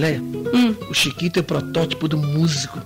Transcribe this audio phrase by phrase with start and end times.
[0.00, 0.74] Vanderleia, Hum.
[0.90, 2.80] o Chiquito é o protótipo do músico.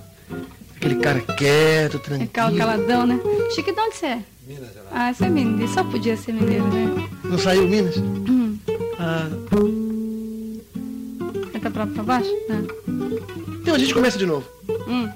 [0.75, 2.29] Aquele cara quieto, É tranquilo.
[2.33, 3.19] cal- caladão, né?
[3.53, 4.19] Chique, de onde você é?
[4.45, 4.89] Minas Gerais.
[4.91, 5.73] Ah, você é mineiro.
[5.73, 7.09] Só podia ser mineiro, né?
[7.23, 7.95] Não saiu Minas?
[7.97, 8.57] Hum.
[8.99, 9.29] Ah,
[11.53, 12.29] Canta pra, pra baixo?
[12.49, 12.61] Ah.
[13.61, 14.45] então a gente começa de novo.
[14.87, 15.09] Hum.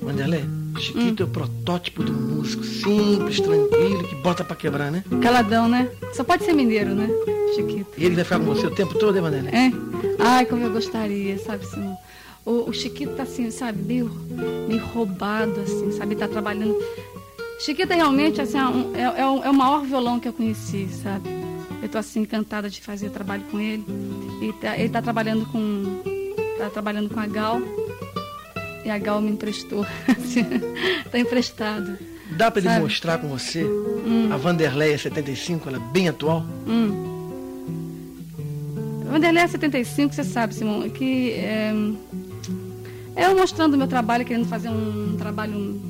[0.00, 0.48] Vanderleia,
[0.78, 2.64] Chiquito é o protótipo do músico.
[2.64, 5.04] Simples, tranquilo, que bota pra quebrar, né?
[5.22, 5.88] Caladão, né?
[6.14, 7.08] Só pode ser mineiro, né?
[7.54, 7.86] Chiquito.
[7.96, 9.54] E ele vai ficar com você o tempo todo, hein, Vanderleia?
[9.56, 9.72] É?
[10.18, 11.96] Ai, como eu gostaria, sabe, Simão?
[12.44, 14.10] O, o Chiquito tá assim, sabe, meio,
[14.68, 16.16] meio roubado, assim, sabe?
[16.16, 16.76] Tá trabalhando.
[17.60, 18.56] Chiquito é realmente assim,
[18.94, 21.28] é, é, é o, é o maior violão que eu conheci, sabe?
[21.82, 23.84] Eu tô assim encantada de fazer trabalho com ele.
[24.42, 26.00] E tá- ele tá trabalhando com.
[26.58, 27.60] tá trabalhando com a Gal.
[28.84, 29.84] E a Gal me emprestou.
[30.08, 30.44] assim,
[31.10, 31.98] tá emprestado.
[32.30, 32.82] Dá pra ele Sabe?
[32.82, 33.66] mostrar com você
[34.32, 36.44] a Vanderleia 75, ela é bem atual?
[36.66, 37.09] Hum.
[39.10, 41.72] Vanderlei 75, você sabe, Simão, que é,
[43.16, 45.80] eu mostrando o meu trabalho, querendo fazer um trabalho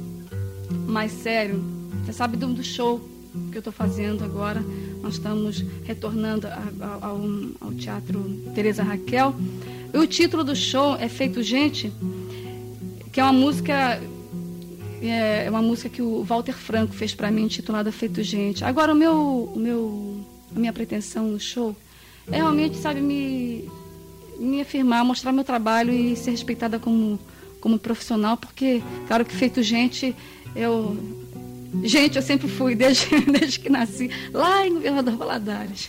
[0.87, 1.63] mais sério.
[2.05, 2.99] Você sabe do, do show
[3.53, 4.65] que eu estou fazendo agora.
[5.03, 7.21] Nós estamos retornando a- a- ao,
[7.61, 8.23] ao Teatro
[8.55, 9.35] Teresa Raquel.
[9.93, 11.93] E o título do show é Feito Gente,
[13.13, 14.01] que é uma música
[15.03, 18.63] é uma música que o Walter Franco fez para mim, intitulada Feito Gente.
[18.65, 20.21] Agora, o meu, o meu,
[20.55, 21.75] a minha pretensão no show
[22.33, 23.69] é realmente, sabe, me,
[24.39, 27.19] me afirmar, mostrar meu trabalho e ser respeitada como,
[27.61, 30.15] como profissional, porque, claro que Feito Gente,
[30.55, 30.97] eu.
[31.85, 35.89] Gente, eu sempre fui, desde, desde que nasci, lá em Governador Valadares.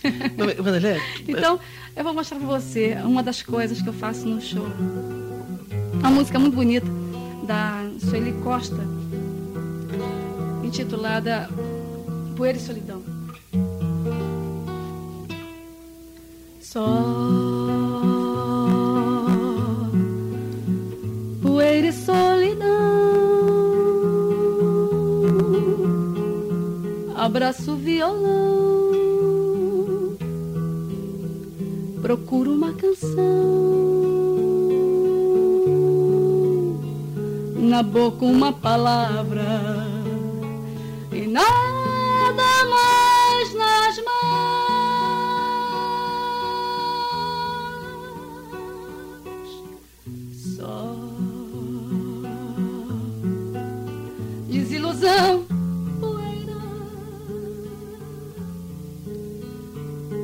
[0.58, 1.58] Vanderleia, Então,
[1.96, 4.66] eu vou mostrar pra você uma das coisas que eu faço no show.
[5.94, 6.86] Uma música muito bonita
[7.46, 8.80] da Sueli Costa,
[10.62, 11.48] intitulada
[12.36, 13.11] Poeira e Solidão.
[16.72, 16.88] Só.
[21.42, 22.66] Poeira e solidão,
[27.14, 28.62] abraço violão.
[32.00, 33.20] Procuro uma canção.
[37.58, 39.44] Na boca uma palavra.
[41.12, 43.01] E nada mais
[56.00, 56.60] poeira.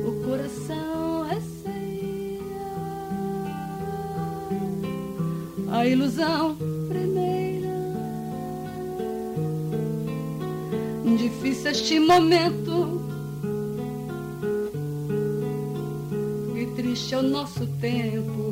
[0.07, 2.39] O coração receia
[5.71, 6.55] a ilusão
[6.87, 7.67] primeira.
[11.17, 13.01] Difícil este momento.
[16.55, 18.48] E triste é o nosso tempo.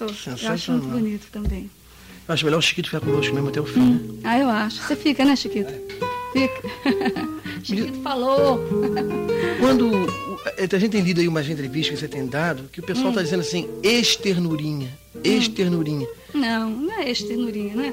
[0.00, 0.36] Hum?
[0.42, 1.70] Eu acho muito bonito também.
[2.26, 4.00] Eu acho melhor o Chiquito ficar conosco mesmo até o fim, né?
[4.24, 4.82] Ah, eu acho.
[4.82, 5.72] Você fica, né, Chiquito?
[6.32, 6.62] Fica.
[7.64, 8.60] Chiquito falou.
[9.60, 10.08] Quando o-
[10.58, 13.22] a gente tem lido aí umas entrevistas que você tem dado, que o pessoal está
[13.22, 14.90] dizendo assim, externurinha,
[15.24, 16.06] externurinha.
[16.34, 17.92] Não, não é esse ternurinha, né?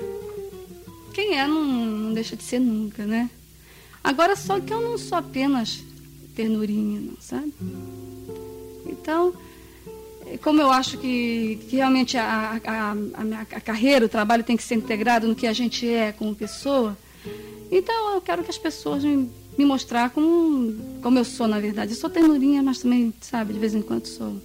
[1.13, 3.29] Quem é não, não deixa de ser nunca, né?
[4.03, 5.79] Agora, só que eu não sou apenas
[6.35, 7.53] ternurinha, não, sabe?
[8.85, 9.35] Então, eh,
[10.41, 14.63] como eu acho que, que realmente a, a, a, a carreira, o trabalho tem que
[14.63, 16.97] ser integrado no que a gente é como pessoa,
[17.71, 21.91] então eu quero que as pessoas me, me mostrar como, como eu sou, na verdade.
[21.91, 24.39] Eu sou ternurinha, mas também, sabe, de vez em quando sou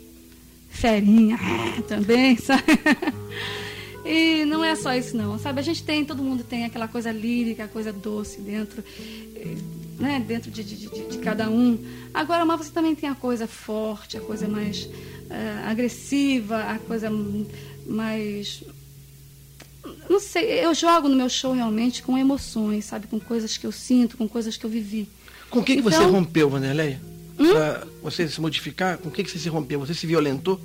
[0.69, 1.39] ferinha
[1.89, 2.63] também, sabe?
[4.05, 5.61] E não é só isso não, sabe?
[5.61, 8.83] A gente tem, todo mundo tem aquela coisa lírica, coisa doce dentro,
[9.99, 10.25] né?
[10.27, 11.79] Dentro de, de, de, de cada um.
[12.15, 14.89] Agora, mas você também tem a coisa forte, a coisa mais
[15.31, 17.09] eh, agressiva, a coisa
[17.87, 18.63] mais
[20.09, 23.07] não sei, eu jogo no meu show realmente com emoções, sabe?
[23.07, 25.09] Com coisas que eu sinto, com coisas que eu vivi.
[25.49, 27.01] Com o que, que você então- rompeu, Vanderleia?
[27.39, 27.53] Hum?
[27.53, 29.81] Pra você se modificar, com o que, que você se rompeu?
[29.81, 30.61] Você se violentou?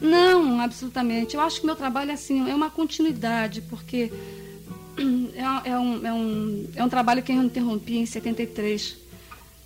[0.00, 1.34] Não, absolutamente.
[1.34, 4.12] Eu acho que meu trabalho é assim, é uma continuidade, porque
[4.96, 8.96] é, é, um, é, um, é um trabalho que eu interrompi em 73.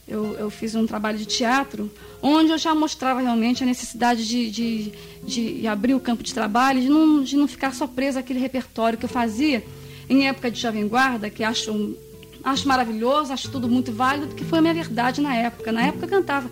[0.08, 1.90] Eu, eu fiz um trabalho de teatro
[2.26, 4.93] onde eu já mostrava realmente a necessidade de, de,
[5.23, 8.99] de abrir o campo de trabalho, de não, de não ficar só presa àquele repertório
[8.99, 9.62] que eu fazia
[10.09, 11.94] em época de Jovem Guarda, que acho,
[12.43, 15.71] acho maravilhoso, acho tudo muito válido, que foi a minha verdade na época.
[15.71, 16.50] Na época eu cantava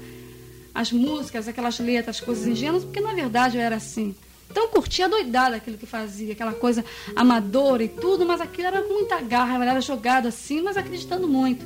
[0.74, 4.14] as músicas, aquelas letras, coisas ingênuas, porque na verdade eu era assim.
[4.50, 6.84] Então eu curtia doidada aquilo que fazia, aquela coisa
[7.16, 11.64] amadora e tudo, mas aquilo era muita garra, era jogado assim, mas acreditando muito.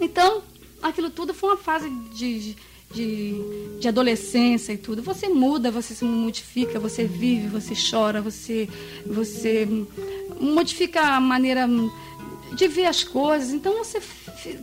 [0.00, 0.42] Então,
[0.80, 2.54] aquilo tudo foi uma fase de,
[2.94, 5.02] de, adolescência e tudo.
[5.02, 8.66] Você muda, você se modifica, você vive, você chora, você,
[9.04, 9.68] você
[10.40, 11.68] modifica a maneira
[12.56, 13.52] de ver as coisas.
[13.52, 14.00] Então você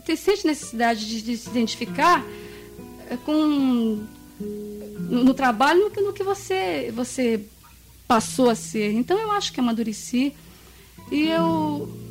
[0.04, 2.24] te sente necessidade de, de se identificar
[3.08, 4.04] eh, com
[4.40, 7.40] no, no trabalho no que, no que você, você
[8.08, 8.92] passou a ser.
[8.92, 10.34] Então eu acho que amadureci
[11.12, 12.01] e eu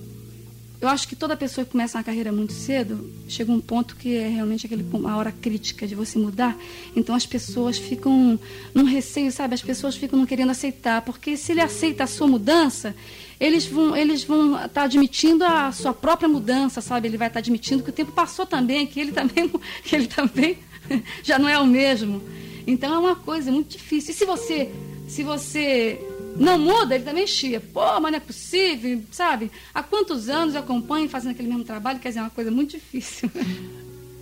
[0.82, 4.16] eu acho que toda pessoa que começa uma carreira muito cedo, chega um ponto que
[4.16, 6.58] é realmente aquele, uma hora crítica de você mudar.
[6.96, 8.40] Então as pessoas ficam
[8.74, 9.54] num receio, sabe?
[9.54, 12.96] As pessoas ficam não querendo aceitar, porque se ele aceita a sua mudança,
[13.40, 17.08] eles vão eles vão estar tá admitindo a sua própria mudança, sabe?
[17.08, 19.52] Ele vai estar tá admitindo que o tempo passou também, que ele também
[19.86, 20.58] que ele também
[21.22, 22.24] já não é o mesmo.
[22.66, 24.12] Então é uma coisa muito difícil.
[24.12, 24.72] E se você
[25.08, 26.00] se você
[26.38, 27.60] não muda, ele também chia.
[27.60, 29.52] Pô, mas não é possível, sabe?
[29.74, 32.00] Há quantos anos eu acompanho fazendo aquele mesmo trabalho?
[32.00, 33.30] Quer dizer, é uma coisa muito difícil.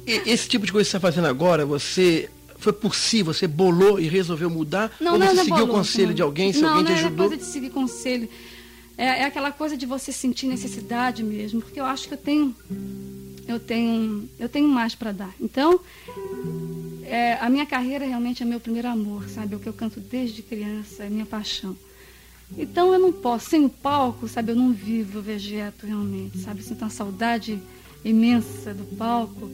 [0.06, 4.00] Esse tipo de coisa que você está fazendo agora, você foi por si, você bolou
[4.00, 4.92] e resolveu mudar?
[5.00, 6.14] Não, ou não, você não seguiu bolou, o conselho não.
[6.16, 7.18] de alguém, se não, alguém te não ajudou?
[7.18, 8.30] Não, é coisa de seguir conselho.
[8.98, 12.54] É, é aquela coisa de você sentir necessidade mesmo, porque eu acho que eu tenho
[13.48, 15.34] eu tenho eu tenho mais para dar.
[15.40, 15.80] Então,
[17.06, 19.54] é, a minha carreira realmente é meu primeiro amor, sabe?
[19.54, 21.78] É o que eu canto desde criança, é minha paixão.
[22.58, 26.64] Então eu não posso, sem o palco, sabe, eu não vivo, vegeto realmente, sabe?
[26.64, 27.60] Sinto uma saudade
[28.04, 29.50] imensa do palco.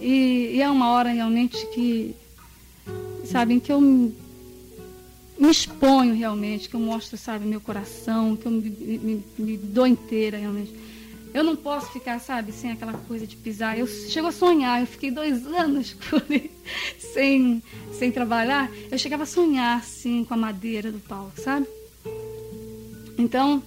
[0.00, 2.14] E, e é uma hora realmente que,
[3.24, 4.14] sabe, em que eu me,
[5.38, 9.86] me exponho realmente, que eu mostro, sabe, meu coração, que eu me, me, me dou
[9.86, 10.74] inteira realmente.
[11.32, 13.78] Eu não posso ficar, sabe, sem aquela coisa de pisar.
[13.78, 15.96] Eu chego a sonhar, eu fiquei dois anos
[16.98, 17.62] sem,
[17.98, 18.70] sem trabalhar.
[18.90, 21.66] Eu chegava a sonhar, assim, com a madeira do palco, sabe?
[23.22, 23.62] Então,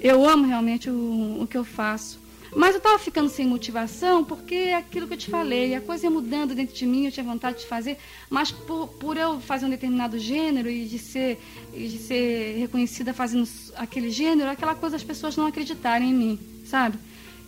[0.00, 2.22] eu amo realmente o, o que eu faço.
[2.54, 6.04] Mas eu estava ficando sem motivação porque é aquilo que eu te falei, a coisa
[6.04, 7.98] ia mudando dentro de mim, eu tinha vontade de fazer,
[8.30, 11.40] mas por, por eu fazer um determinado gênero e de ser,
[11.72, 16.40] e de ser reconhecida fazendo aquele gênero, aquela coisa as pessoas não acreditarem em mim,
[16.64, 16.96] sabe?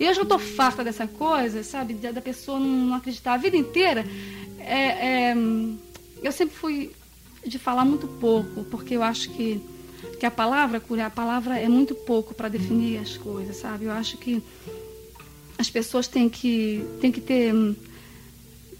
[0.00, 1.94] E eu já estou farta dessa coisa, sabe?
[1.94, 4.04] Da pessoa não acreditar a vida inteira.
[4.58, 5.36] É, é,
[6.20, 6.90] eu sempre fui
[7.46, 9.62] de falar muito pouco, porque eu acho que
[10.18, 13.86] que a palavra a palavra é muito pouco para definir as coisas, sabe?
[13.86, 14.42] Eu acho que
[15.58, 17.52] as pessoas têm que, têm que ter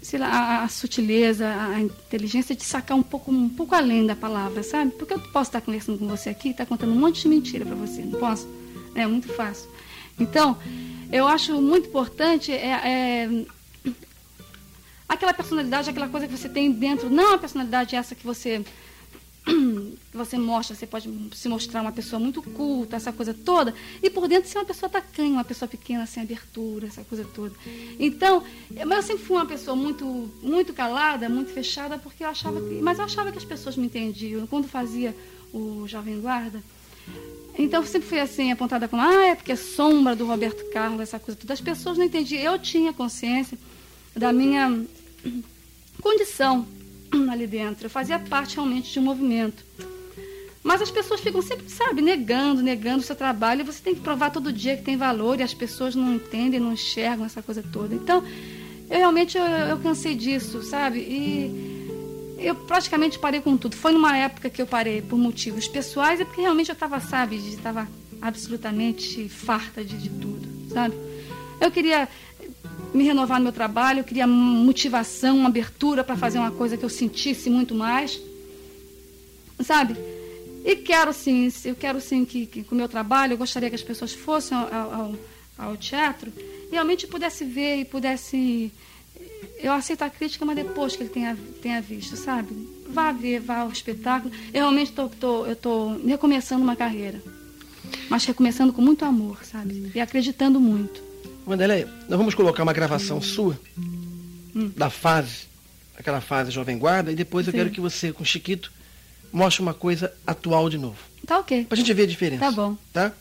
[0.01, 4.15] sei lá, a, a, sutileza, a inteligência de sacar um pouco, um pouco além da
[4.15, 4.91] palavra, sabe?
[4.91, 7.65] Porque eu posso estar conversando com você aqui e estar contando um monte de mentira
[7.65, 8.47] para você, não posso?
[8.95, 9.69] É muito fácil.
[10.17, 10.57] Então,
[11.11, 13.45] eu acho muito importante é, é,
[15.09, 18.63] aquela personalidade, aquela coisa que você tem dentro, não a personalidade essa que você
[20.13, 24.27] você mostra, você pode se mostrar uma pessoa muito culta, essa coisa toda, e por
[24.27, 27.53] dentro ser uma pessoa tacanha, uma pessoa pequena, sem abertura, essa coisa toda.
[27.99, 28.43] Então,
[28.85, 30.05] mas eu sempre fui uma pessoa muito,
[30.41, 33.85] muito calada, muito fechada, porque eu achava que, mas eu achava que as pessoas me
[33.85, 34.45] entendiam.
[34.47, 35.15] Quando fazia
[35.53, 36.61] o Jovem Guarda,
[37.57, 41.19] então sempre fui assim, apontada como, ah, é porque é sombra do Roberto Carlos, essa
[41.19, 41.53] coisa toda.
[41.53, 42.41] As pessoas não entendiam.
[42.41, 43.57] Eu tinha consciência
[44.15, 44.85] da minha
[46.01, 46.67] condição
[47.31, 47.85] ali dentro.
[47.85, 49.63] Eu fazia parte realmente de um movimento.
[50.63, 53.61] Mas as pessoas ficam sempre, sabe, negando, negando o seu trabalho.
[53.61, 56.59] E você tem que provar todo dia que tem valor e as pessoas não entendem,
[56.59, 57.95] não enxergam essa coisa toda.
[57.95, 58.23] Então,
[58.89, 60.99] eu realmente eu, eu cansei disso, sabe?
[60.99, 63.75] E eu praticamente parei com tudo.
[63.75, 67.37] Foi numa época que eu parei por motivos pessoais e porque realmente eu estava, sabe,
[67.37, 67.87] estava
[68.21, 70.95] absolutamente farta de, de tudo, sabe?
[71.59, 72.07] Eu queria
[72.97, 76.83] me renovar no meu trabalho, eu queria motivação, uma abertura para fazer uma coisa que
[76.83, 78.19] eu sentisse muito mais,
[79.63, 79.95] sabe?
[80.65, 83.75] E quero sim, eu quero sim que, que com o meu trabalho, eu gostaria que
[83.75, 85.15] as pessoas fossem ao, ao,
[85.57, 88.71] ao teatro e realmente pudesse ver e pudesse.
[89.59, 92.49] Eu aceito a crítica, mas depois que ele tenha, tenha visto, sabe?
[92.89, 94.33] Vá ver, vá ao espetáculo.
[94.53, 97.21] Eu realmente estou tô, tô, eu tô recomeçando uma carreira.
[98.09, 99.91] mas recomeçando com muito amor, sabe?
[99.93, 101.06] E acreditando muito.
[101.47, 103.57] Wanderlei, nós vamos colocar uma gravação sua
[104.53, 104.69] hum.
[104.75, 105.47] da fase,
[105.97, 107.51] aquela fase Jovem Guarda, e depois Sim.
[107.51, 108.69] eu quero que você, com Chiquito,
[109.31, 110.97] mostre uma coisa atual de novo.
[111.25, 111.63] Tá ok.
[111.65, 112.43] Pra gente ver a diferença.
[112.43, 112.75] Tá bom.
[112.91, 113.13] Tá?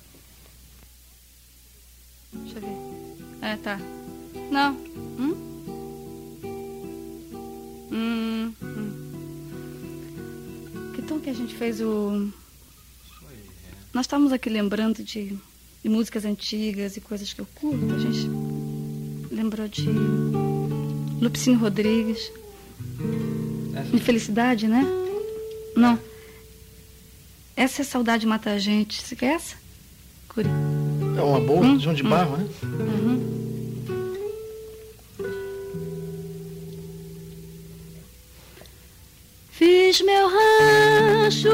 [2.32, 3.46] Deixa eu ver.
[3.46, 3.78] É, tá.
[4.50, 4.72] Não.
[5.18, 5.46] Hum?
[7.92, 8.92] Hum, hum.
[10.94, 12.28] Que tom que a gente fez o.
[13.94, 15.38] Nós estávamos aqui lembrando de,
[15.86, 17.94] de, músicas antigas e coisas que eu curto.
[17.94, 18.28] A gente
[19.30, 19.86] lembrou de
[21.20, 22.32] Lupicínio Rodrigues.
[23.92, 24.84] De Felicidade, né?
[25.76, 25.98] Não.
[27.54, 29.00] Essa é Saudade Mata a Gente.
[29.00, 29.54] Você quer essa?
[30.28, 30.48] Curi.
[31.16, 31.78] É uma boa, hum?
[31.78, 32.38] João de Barro, hum.
[32.38, 32.48] né?
[32.64, 33.36] Uhum.
[39.50, 41.48] Fiz meu rancho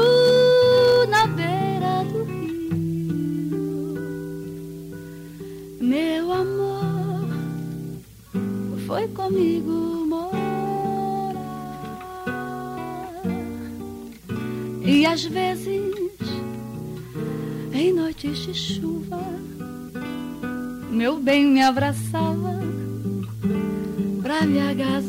[21.23, 22.59] bem me abraçava
[24.21, 25.02] pra me agasalhar.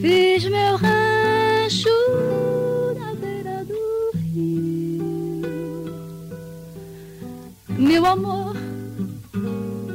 [0.00, 2.00] Fiz meu rancho
[7.78, 8.56] meu amor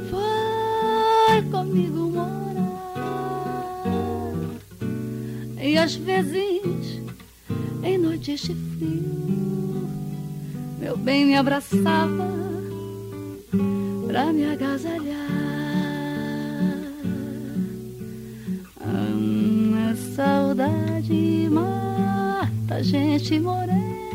[0.10, 3.14] foi comigo morar.
[5.62, 7.02] E às vezes
[7.84, 9.88] em noites de frio
[10.80, 12.28] meu bem me abraçava
[14.08, 15.25] pra me agasalhar
[22.76, 24.06] a gente morena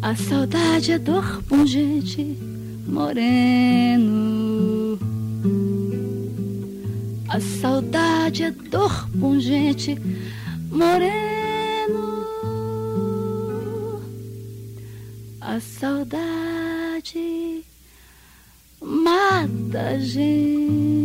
[0.00, 2.38] A saudade é dor pungente,
[2.86, 4.96] moreno.
[7.28, 9.98] A saudade é dor pungente,
[10.70, 12.24] moreno.
[15.40, 17.64] A saudade
[18.80, 20.97] mata a gente.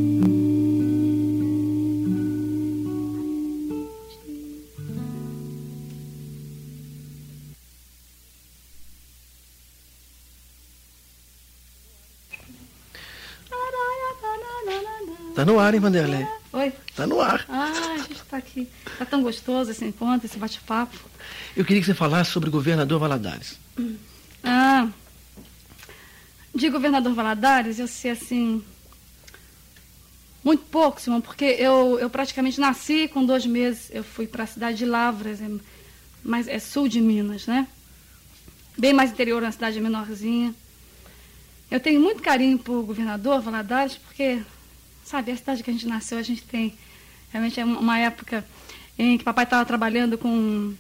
[15.44, 16.26] Tá no ar, hein, Vanderlei?
[16.54, 16.72] Oi?
[16.96, 17.46] Tá no ar.
[17.50, 18.66] Ah, a gente tá aqui.
[18.98, 20.98] Tá tão gostoso esse encontro, esse bate-papo.
[21.54, 23.60] Eu queria que você falasse sobre o governador Valadares.
[24.42, 24.88] Ah,
[26.56, 28.64] de governador Valadares, eu sei assim.
[30.42, 33.92] Muito pouco, Simão, porque eu, eu praticamente nasci com dois meses.
[33.92, 35.52] Eu fui para a cidade de Lavras, é,
[36.24, 37.68] mas é sul de Minas, né?
[38.78, 40.56] Bem mais interior, uma cidade menorzinha.
[41.70, 44.42] Eu tenho muito carinho por governador Valadares, porque
[45.04, 46.74] Sabe, a cidade que a gente nasceu, a gente tem.
[47.32, 48.46] Realmente é uma época
[48.98, 50.74] em que papai estava trabalhando com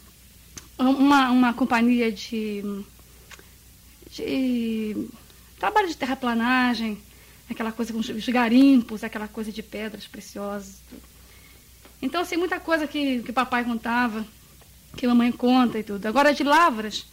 [0.77, 2.63] uma, uma companhia de,
[4.12, 5.08] de
[5.60, 6.98] trabalho de terraplanagem,
[7.50, 10.82] aquela coisa com os garimpos, aquela coisa de pedras preciosas.
[12.01, 14.25] Então, assim, muita coisa que, que papai contava,
[14.98, 16.06] que mamãe conta e tudo.
[16.06, 17.06] Agora, de Lavras,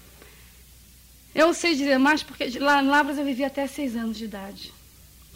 [1.35, 4.73] eu sei dizer mais porque de Lavras eu vivi até seis anos de idade.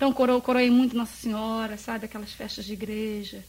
[0.05, 2.05] Então, coro, coroei muito Nossa Senhora, sabe?
[2.05, 3.43] Aquelas festas de igreja,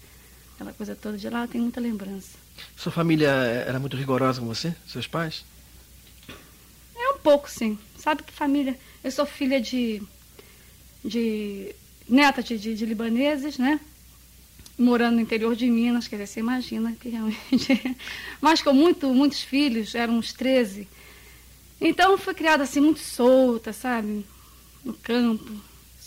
[0.54, 1.18] aquela coisa toda.
[1.18, 2.38] De lá tenho muita lembrança.
[2.78, 4.74] Sua família era muito rigorosa com você?
[4.88, 5.44] Seus pais?
[6.96, 7.78] É um pouco, sim.
[7.98, 8.80] Sabe que família...
[9.04, 10.02] Eu sou filha de...
[11.04, 11.76] de
[12.08, 13.78] neta de, de, de libaneses, né?
[14.78, 17.98] morando no interior de Minas, quer dizer, você imagina que realmente.
[18.40, 20.88] Mas com muito, muitos filhos, eram uns 13.
[21.82, 24.26] Então fui criada assim, muito solta, sabe?
[24.86, 25.52] No campo,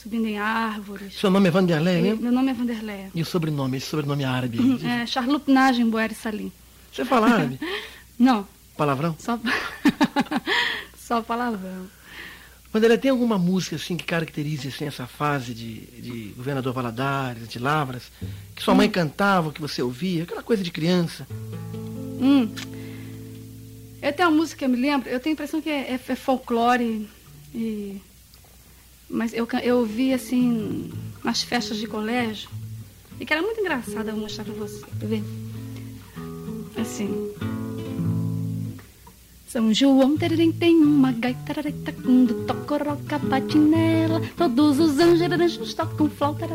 [0.08, 1.20] subindo em árvores.
[1.20, 2.14] Seu nome é Vanderlei, né?
[2.18, 3.08] Meu nome é Vanderlei.
[3.14, 4.58] E o sobrenome, esse sobrenome árabe?
[4.82, 6.50] É Charlotte Najem Boer Salim.
[6.90, 7.60] Você fala árabe?
[8.18, 8.48] Não.
[8.74, 9.14] Palavrão?
[9.18, 9.38] Só,
[10.96, 11.86] Só palavrão.
[12.72, 17.58] Vanderlei, tem alguma música assim que caracterize assim, essa fase de, de Governador Valadares, de
[17.58, 18.10] Lavras,
[18.54, 18.92] que sua mãe hum.
[18.92, 21.26] cantava, que você ouvia, aquela coisa de criança?
[22.18, 22.48] Hum.
[24.00, 25.94] Eu tenho uma música que eu me lembro, eu tenho a impressão que é, é,
[25.94, 27.08] é folclore,
[27.54, 28.00] e,
[29.08, 30.92] mas eu, eu ouvi assim
[31.24, 32.48] nas festas de colégio,
[33.20, 35.22] e que era muito engraçada, eu vou mostrar pra você, quer ver?
[36.80, 37.32] Assim.
[39.49, 41.55] São João tererem, tem uma gaita
[42.05, 44.21] quando toca roca bate nela.
[44.37, 46.47] Todos os anjos tocam flauta,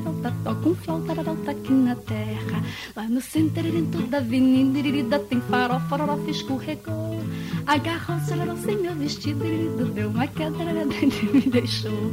[0.43, 1.11] tocam flauta
[1.49, 2.63] aqui na terra.
[2.95, 3.63] Lá no centro
[4.09, 7.19] da avenida tem farol, farofa escorregou.
[7.65, 12.11] Agarrou celular sem meu vestido, deu uma queda e me deixou.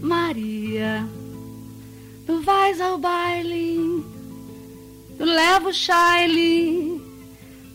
[0.00, 1.06] Maria,
[2.24, 4.02] tu vais ao baile,
[5.18, 6.98] tu leva o chile,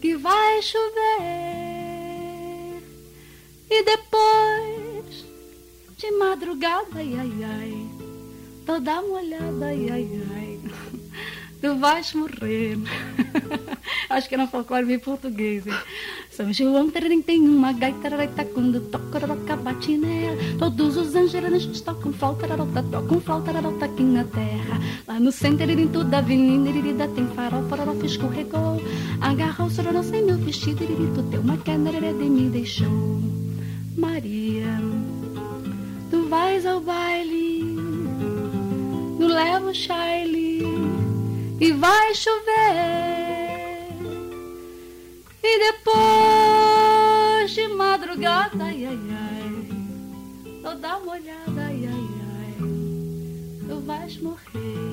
[0.01, 1.68] que vai chover.
[3.71, 5.25] E depois,
[5.97, 7.87] de madrugada, ai, ai, ai,
[8.65, 10.59] toda molhada, ai, ai, ai,
[11.61, 12.77] tu vais morrer.
[14.09, 15.73] Acho que era um folclore meio português, hein?
[16.31, 20.35] São João tem uma gaita, raita, quando toca, roca, bate nela.
[20.57, 24.79] Todos os anjos tocam flauta, rarota, tocam flauta, rarota aqui na terra.
[25.07, 28.81] Lá no centro, em toda a avenida, tem farol, farofa escorregou.
[29.21, 33.38] Agarrou o sororão sem meu vestido, tu deu uma queda, de me deixou.
[33.97, 34.79] Maria,
[36.09, 37.75] tu vais ao baile,
[39.17, 40.63] tu leva o Charlie
[41.59, 43.89] e vai chover.
[45.43, 52.57] E depois de madrugada, ai, ai, ai, toda molhada, ai, ai, ai,
[53.67, 54.88] tu vais morrer.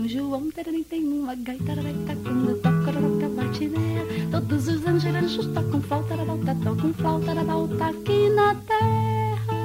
[0.00, 4.30] São João tem uma gaita, gaita, quando toca, toca, bate nela.
[4.30, 9.56] Todos os anjos tocam flauta, volta, tocam flauta, volta aqui na terra.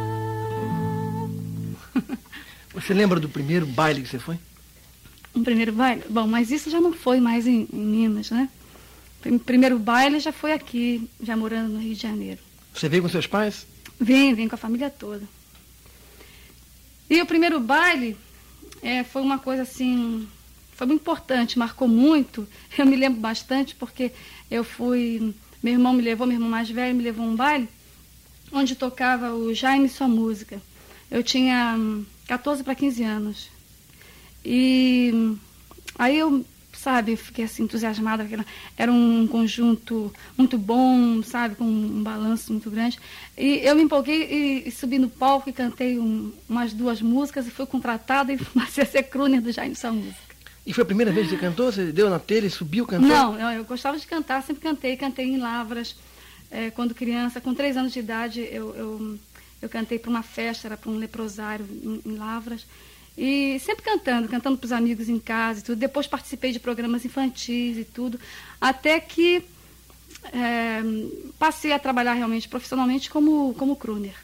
[2.74, 4.38] Você lembra do primeiro baile que você foi?
[5.34, 6.04] Um primeiro baile?
[6.10, 8.50] Bom, mas isso já não foi mais em, em Minas, né?
[9.26, 12.42] O primeiro baile já foi aqui, já morando no Rio de Janeiro.
[12.74, 13.66] Você veio com seus pais?
[13.98, 15.24] Vim, vim com a família toda.
[17.10, 18.18] E o primeiro baile
[18.86, 20.28] é, foi uma coisa assim,
[20.76, 22.48] foi muito importante, marcou muito.
[22.78, 24.12] Eu me lembro bastante porque
[24.52, 27.68] eu fui, meu irmão me levou, meu irmão mais velho me levou a um baile
[28.52, 30.62] onde tocava o Jaime Sua Música.
[31.10, 31.76] Eu tinha
[32.28, 33.50] 14 para 15 anos.
[34.46, 35.36] E
[35.98, 36.46] aí eu
[36.86, 37.16] sabe?
[37.16, 38.28] Fiquei assim entusiasmada,
[38.78, 41.56] era um conjunto muito bom, sabe?
[41.56, 43.00] Com um balanço muito grande.
[43.36, 47.48] E eu me empolguei e, e subi no palco e cantei um, umas duas músicas
[47.48, 50.36] e fui contratada e comecei a ser crooner do Jaime Sua Música.
[50.64, 51.72] E foi a primeira vez que você cantou?
[51.72, 53.12] Você deu na telha e subiu cantando?
[53.12, 55.96] Não, eu, eu, gostava de cantar, sempre cantei, cantei em Lavras.
[56.52, 59.20] É, quando criança, com três anos de idade, eu, eu,
[59.60, 62.68] eu cantei para uma festa, era para um leprosário em, em Lavras.
[63.18, 65.78] E sempre cantando, cantando para os amigos em casa e tudo.
[65.78, 68.20] Depois participei de programas infantis e tudo.
[68.60, 69.44] Até que
[70.34, 70.82] é,
[71.40, 74.16] passei a trabalhar realmente profissionalmente como, como crooner.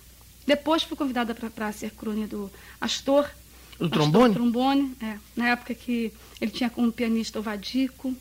[0.45, 3.29] Depois fui convidada para ser crooner do Astor.
[3.79, 4.33] Do trombone?
[4.33, 5.17] trombone, é.
[5.35, 8.15] Na época que ele tinha como pianista o Vadico.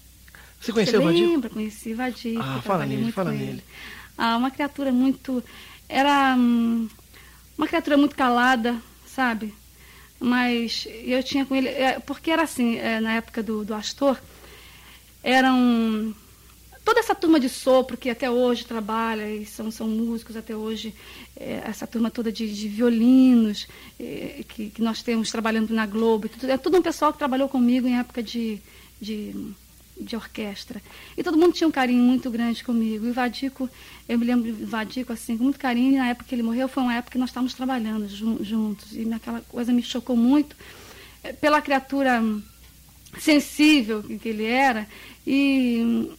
[0.60, 1.32] Você conheceu Você o Vadico?
[1.32, 2.40] Lembra, conheci o Vadico.
[2.40, 3.62] Ah, fala nele, fala nele.
[4.16, 5.42] Ah, uma criatura muito...
[5.88, 6.88] Era hum,
[7.58, 9.52] uma criatura muito calada, sabe?
[10.20, 14.18] Mas eu tinha com ele, é, porque era assim, é, na época do, do Astor,
[15.22, 16.14] eram
[16.84, 20.94] toda essa turma de sopro que até hoje trabalha e são, são músicos até hoje,
[21.36, 23.66] é, essa turma toda de, de violinos
[23.98, 27.48] é, que, que, nós temos trabalhando na Globo, tudo, é tudo um pessoal que trabalhou
[27.48, 28.60] comigo em época de,
[29.00, 29.34] de
[30.00, 30.82] de orquestra.
[31.16, 33.06] E todo mundo tinha um carinho muito grande comigo.
[33.06, 33.68] E o Vadico,
[34.08, 35.94] eu me lembro do Vadico assim, com muito carinho.
[35.94, 38.92] E na época que ele morreu, foi uma época que nós estávamos trabalhando juntos.
[38.92, 40.56] E aquela coisa me chocou muito
[41.22, 42.22] eh, pela criatura
[43.18, 44.88] sensível que ele era
[45.26, 46.10] e,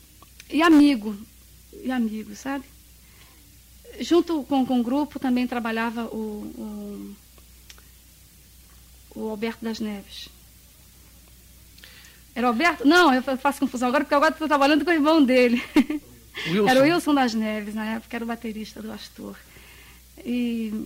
[0.49, 1.15] e amigo.
[1.83, 2.65] E amigo, sabe?
[3.99, 7.15] Junto com, com o grupo também trabalhava o,
[9.15, 10.29] o, o Alberto das Neves.
[12.35, 12.87] Era Alberto?
[12.87, 15.61] Não, eu faço confusão agora, porque agora estou trabalhando com o irmão dele.
[16.47, 16.69] Wilson.
[16.69, 19.35] Era o Wilson das Neves, na época, era o baterista do Astor.
[20.25, 20.85] E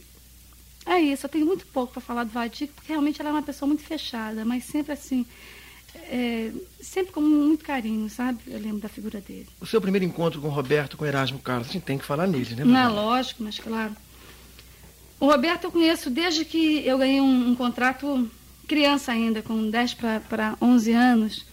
[0.85, 3.41] é isso, eu tenho muito pouco para falar do Vadico, porque realmente ela é uma
[3.43, 5.25] pessoa muito fechada, mas sempre assim,
[5.95, 8.39] é, sempre com muito carinho, sabe?
[8.47, 9.47] Eu lembro da figura dele.
[9.59, 12.05] O seu primeiro encontro com o Roberto, com o Erasmo Carlos, a gente tem que
[12.05, 12.63] falar nele, né?
[12.63, 13.95] Não, é lógico, mas claro.
[15.19, 18.29] O Roberto eu conheço desde que eu ganhei um, um contrato,
[18.65, 19.93] criança ainda, com 10
[20.27, 21.45] para 11 anos.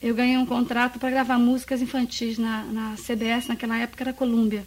[0.00, 4.64] Eu ganhei um contrato para gravar músicas infantis na, na CBS, naquela época era Colômbia.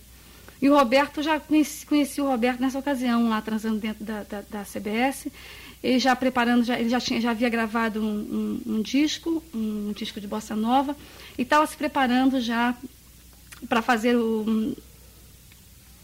[0.61, 4.41] E o Roberto, já conheci, conheci, o Roberto nessa ocasião, lá transando dentro da, da,
[4.41, 5.27] da CBS.
[5.81, 9.91] Ele já preparando, já, ele já, tinha, já havia gravado um, um, um disco, um
[9.95, 10.95] disco de bossa nova,
[11.37, 12.75] e estava se preparando já
[13.67, 14.75] para fazer o,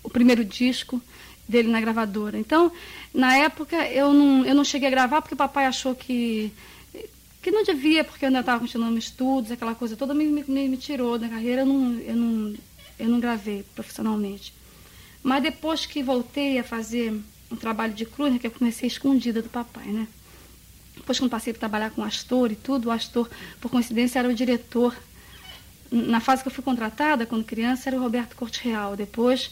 [0.04, 1.02] o primeiro disco
[1.48, 2.38] dele na gravadora.
[2.38, 2.72] Então,
[3.14, 6.52] na época, eu não, eu não cheguei a gravar porque o papai achou que,
[7.42, 10.78] que não devia, porque eu ainda estava continuando estudos, aquela coisa toda, me, me, me
[10.78, 12.56] tirou da carreira, eu não, eu, não,
[13.00, 14.54] eu não gravei profissionalmente.
[15.24, 17.14] Mas depois que voltei a fazer
[17.52, 20.08] um trabalho de cruz, que eu comecei escondida do papai, né?
[20.96, 23.30] Depois, quando passei a trabalhar com o Astor e tudo, o Astor,
[23.62, 24.96] por coincidência, era o diretor.
[25.92, 28.96] Na fase que eu fui contratada, quando criança, era o Roberto Corte Real.
[28.96, 29.52] Depois,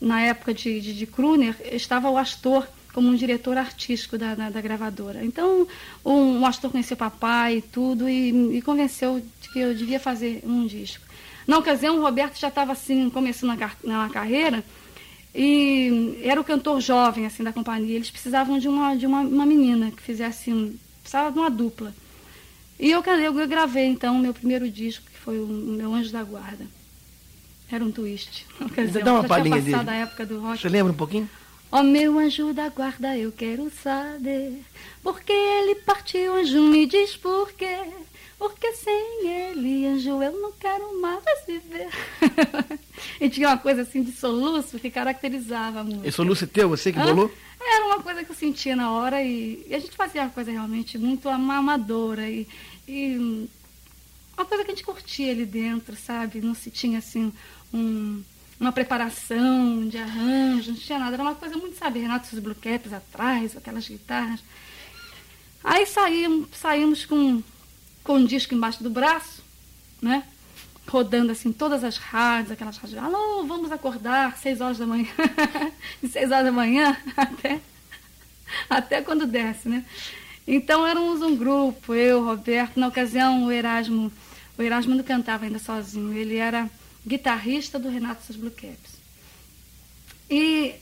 [0.00, 4.48] na época de, de, de Kruner, estava o Astor como um diretor artístico da, da,
[4.48, 5.22] da gravadora.
[5.22, 5.66] Então,
[6.04, 10.42] um, o Astor conheceu o papai e tudo e convenceu de que eu devia fazer
[10.44, 11.04] um disco.
[11.46, 14.64] Na ocasião, o Roberto já estava assim, começando na, na carreira
[15.34, 17.96] e era o cantor jovem assim da companhia.
[17.96, 21.94] Eles precisavam de uma, de uma, uma menina que fizesse um, precisava de uma dupla.
[22.80, 26.10] E eu, eu, eu gravei então o meu primeiro disco, que foi o meu Anjo
[26.10, 26.66] da Guarda.
[27.70, 28.46] Era um twist.
[28.60, 29.84] Você dá uma palhinha dele.
[29.84, 30.60] Da época do rock.
[30.60, 31.28] Você lembra um pouquinho?
[31.70, 34.62] Ó oh, meu anjo da guarda, eu quero saber
[35.02, 37.80] Porque ele partiu, anjo, me diz por quê
[38.38, 41.88] Porque sem ele, anjo, eu não quero mais viver
[43.20, 46.92] E tinha uma coisa assim de soluço que caracterizava a música E soluço teu, você
[46.92, 47.32] que bolou?
[47.60, 50.52] Era uma coisa que eu sentia na hora e, e a gente fazia uma coisa
[50.52, 52.46] realmente muito amadora e,
[52.86, 53.48] e
[54.36, 56.40] uma coisa que a gente curtia ali dentro, sabe?
[56.40, 57.32] Não se tinha assim
[57.76, 58.22] um,
[58.58, 61.14] uma preparação de arranjo, não tinha nada.
[61.14, 64.40] Era uma coisa muito, sabe, Renato os Blue Caps atrás, aquelas guitarras.
[65.62, 67.42] Aí saímos, saímos com,
[68.02, 69.42] com um disco embaixo do braço,
[70.00, 70.24] né?
[70.88, 75.08] Rodando assim todas as rádios, aquelas rádios, alô, vamos acordar, seis horas da manhã,
[76.00, 77.60] de seis horas da manhã até,
[78.70, 79.84] até quando desce, né?
[80.46, 84.12] Então éramos um grupo, eu, Roberto, na ocasião o Erasmo
[84.58, 86.68] o Erasmo não cantava ainda sozinho, ele era
[87.06, 88.96] guitarrista do Renato Seus Blue Caps.
[90.28, 90.74] E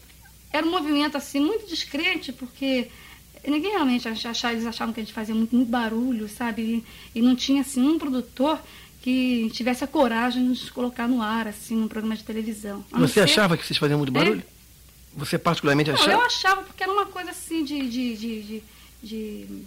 [0.52, 2.88] era um movimento assim muito discreto, porque
[3.46, 6.84] ninguém realmente achava, eles achavam que a gente fazia muito, muito barulho, sabe?
[7.14, 8.58] E, e, não tinha assim um produtor
[9.02, 12.84] que tivesse a coragem de nos colocar no ar, assim, num programa de televisão.
[12.92, 13.20] Você ser...
[13.20, 14.40] achava que vocês faziam muito barulho?
[14.40, 14.54] É?
[15.16, 16.12] Você particularmente achava?
[16.12, 18.62] Não, eu achava, porque era uma coisa assim de, de, de, de,
[19.02, 19.64] de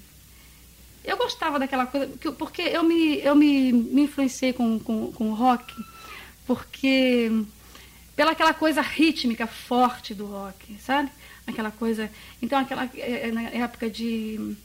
[1.06, 5.34] eu gostava daquela coisa, porque eu me, eu me, me influenciei com, com, com o
[5.34, 5.74] rock,
[6.48, 7.30] porque
[8.16, 11.12] pela aquela coisa rítmica forte do rock, sabe?
[11.46, 12.10] Aquela coisa.
[12.42, 14.56] Então, aquela é, é, na época de.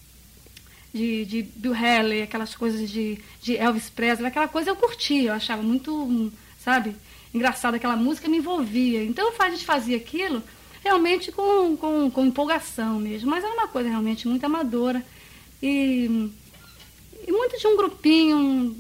[0.94, 5.32] De, de Bill Haley, aquelas coisas de, de Elvis Presley, aquela coisa eu curtia, eu
[5.32, 6.30] achava muito,
[6.62, 6.94] sabe,
[7.32, 9.02] engraçado aquela música, me envolvia.
[9.02, 10.42] Então a gente fazia aquilo
[10.84, 15.02] realmente com, com, com empolgação mesmo, mas era uma coisa realmente muito amadora.
[15.62, 16.30] E,
[17.26, 18.76] e muito de um grupinho,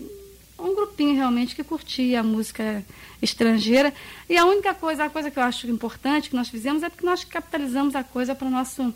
[0.62, 2.84] um, grupinho realmente que curtia a música
[3.20, 3.92] estrangeira.
[4.28, 7.06] E a única coisa, a coisa que eu acho importante que nós fizemos é porque
[7.06, 8.92] nós capitalizamos a coisa para o nosso.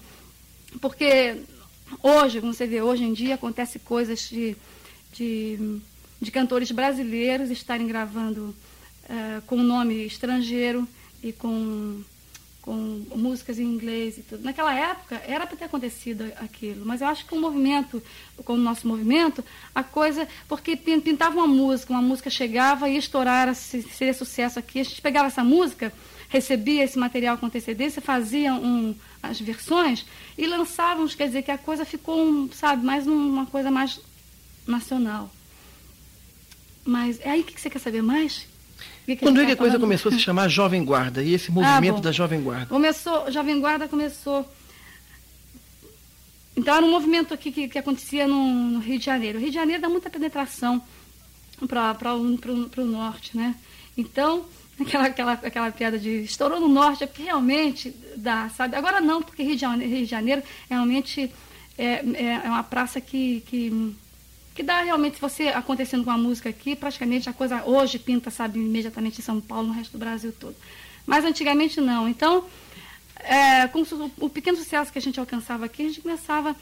[0.80, 1.42] Porque
[2.02, 4.56] hoje, como você vê, hoje em dia acontece coisas de,
[5.12, 5.80] de,
[6.20, 8.54] de cantores brasileiros estarem gravando
[9.04, 10.86] uh, com nome estrangeiro
[11.22, 12.02] e com
[12.66, 14.42] com músicas em inglês e tudo.
[14.42, 18.02] Naquela época era para ter acontecido aquilo, mas eu acho que o movimento,
[18.44, 23.54] com o nosso movimento, a coisa, porque pintava uma música, uma música chegava e estourara,
[23.54, 25.92] seria sucesso aqui, a gente pegava essa música,
[26.28, 30.04] recebia esse material com antecedência, fazia um, as versões
[30.36, 34.00] e lançávamos, quer dizer que a coisa ficou, um, sabe, mais uma coisa mais
[34.66, 35.30] nacional.
[36.84, 38.48] Mas é aí que você quer saber mais?
[39.06, 41.52] Que que Quando é que a coisa começou a se chamar Jovem Guarda e esse
[41.52, 42.66] movimento ah, da Jovem Guarda?
[42.66, 44.44] Começou, Jovem Guarda começou.
[46.56, 49.38] Então era um movimento aqui que, que acontecia no, no, Rio de Janeiro.
[49.38, 50.82] O Rio de Janeiro dá muita penetração
[51.68, 53.54] para o norte, né?
[53.96, 54.44] Então,
[54.80, 58.74] aquela, aquela, aquela piada de estourou no norte, é porque realmente dá, sabe?
[58.74, 61.30] Agora não, porque Rio de Janeiro, Rio de Janeiro realmente
[61.78, 63.94] é, é, é uma praça que, que
[64.56, 68.30] que dá realmente, se você acontecendo com a música aqui, praticamente a coisa hoje pinta,
[68.30, 70.56] sabe, imediatamente em São Paulo, no resto do Brasil todo.
[71.06, 72.08] Mas antigamente não.
[72.08, 72.44] Então,
[73.20, 73.84] é, com
[74.18, 76.56] o pequeno sucesso que a gente alcançava aqui, a gente começava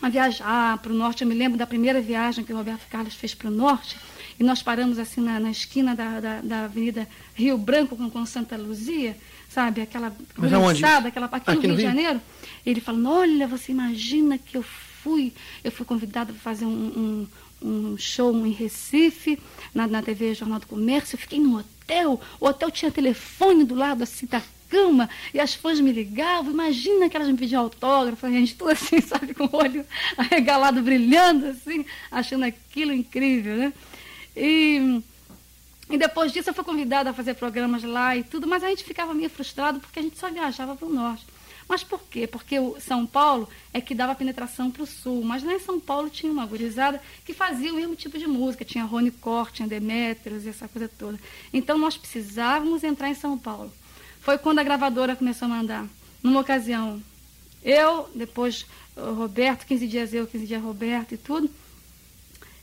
[0.00, 1.22] a viajar para o norte.
[1.22, 3.98] Eu me lembro da primeira viagem que o Roberto Carlos fez para o norte.
[4.40, 8.24] E nós paramos assim na, na esquina da, da, da, Avenida Rio Branco com, com
[8.24, 9.16] Santa Luzia,
[9.50, 9.82] sabe?
[9.82, 12.22] Aquela lançada, aquela aqui, aqui no Rio, de Janeiro.
[12.64, 14.87] Ele falando, olha, você imagina que eu fui,
[15.62, 17.26] eu fui convidada para fazer um,
[17.62, 19.38] um, um, show em Recife,
[19.74, 23.74] na, na TV Jornal do Comércio, eu fiquei num hotel, o hotel tinha telefone do
[23.74, 26.52] lado assim da cama e as fãs me ligavam.
[26.52, 29.84] Imagina que elas me pediam autógrafo, a gente tudo assim, sabe, com o olho
[30.16, 33.72] arregalado, brilhando, assim, achando aquilo incrível, né?
[34.36, 35.02] E,
[35.90, 38.84] e depois disso eu fui convidada a fazer programas lá e tudo, mas a gente
[38.84, 41.26] ficava meio frustrado porque a gente só viajava para o norte.
[41.68, 42.26] Mas por quê?
[42.26, 45.22] Porque o São Paulo é que dava penetração para o sul.
[45.22, 48.64] Mas lá em São Paulo tinha uma gurizada que fazia o mesmo tipo de música.
[48.64, 51.18] Tinha Rony Cort, tinha Demétrios e essa coisa toda.
[51.52, 53.70] Então nós precisávamos entrar em São Paulo
[54.28, 55.86] foi quando a gravadora começou a mandar.
[56.22, 57.02] Numa ocasião,
[57.64, 61.48] eu, depois Roberto, 15 dias eu, 15 dias Roberto e tudo.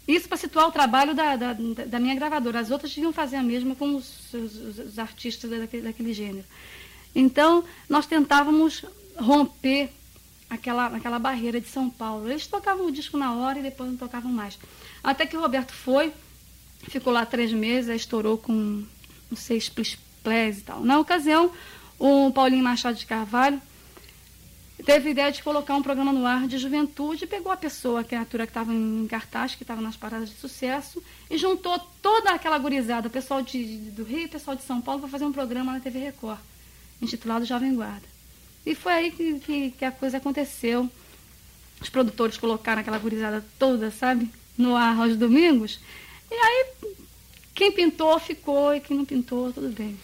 [0.08, 2.60] Isso para situar o trabalho da, da, da, minha gravadora.
[2.60, 6.46] As outras deviam fazer a mesma com os, os, os artistas daquele, daquele gênero.
[7.15, 8.84] Então, nós tentávamos
[9.17, 9.89] romper
[10.49, 12.30] aquela, aquela barreira de São Paulo.
[12.30, 14.60] Eles tocavam o disco na hora e depois não tocavam mais.
[15.04, 16.12] Até que o Roberto foi,
[16.89, 18.84] ficou lá três meses, estourou com,
[19.30, 20.84] não sei, split e tal.
[20.84, 21.51] Na ocasião,
[21.99, 23.62] o Paulinho Machado de Carvalho
[24.84, 28.04] teve a ideia de colocar um programa no ar de juventude, pegou a pessoa, a
[28.04, 32.58] criatura que estava em cartaz, que estava nas paradas de sucesso, e juntou toda aquela
[32.58, 35.80] gurizada, pessoal de, do Rio, o pessoal de São Paulo, para fazer um programa na
[35.80, 36.39] TV Record,
[37.06, 38.08] intitulado Jovem Guarda.
[38.65, 40.89] E foi aí que, que, que a coisa aconteceu.
[41.80, 45.80] Os produtores colocaram aquela gurizada toda, sabe, no ar aos domingos.
[46.32, 46.65] E aí
[47.56, 49.98] quem pintou, ficou, e quem não pintou, tudo bem.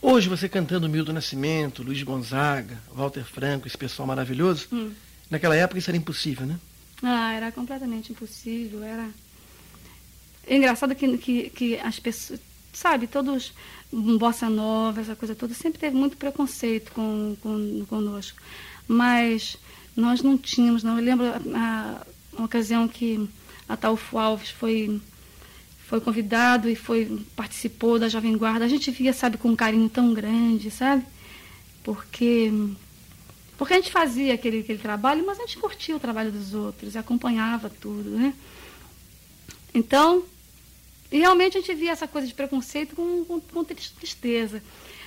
[0.00, 4.90] Hoje, você cantando Milton Nascimento, Luiz Gonzaga, Walter Franco, esse pessoal maravilhoso, hum.
[5.30, 6.58] naquela época isso era impossível, né?
[7.02, 8.82] Ah, era completamente impossível.
[8.82, 9.08] Era.
[10.46, 12.40] É engraçado que, que, que as pessoas,
[12.76, 13.52] sabe, todos,
[13.92, 18.38] bossa nova, essa coisa toda, sempre teve muito preconceito com, com, conosco.
[18.86, 19.56] Mas
[19.96, 20.98] nós não tínhamos, não.
[20.98, 22.06] Eu lembro a, a,
[22.36, 23.28] uma ocasião que
[23.68, 25.00] a Taufo Alves foi
[25.86, 28.64] foi convidado e foi participou da Jovem Guarda.
[28.64, 31.04] A gente via, sabe, com um carinho tão grande, sabe?
[31.82, 32.50] Porque
[33.56, 36.96] porque a gente fazia aquele, aquele trabalho, mas a gente curtia o trabalho dos outros,
[36.96, 38.34] acompanhava tudo, né?
[39.72, 40.24] Então,
[41.14, 44.60] e realmente a gente via essa coisa de preconceito com, com, com tristeza.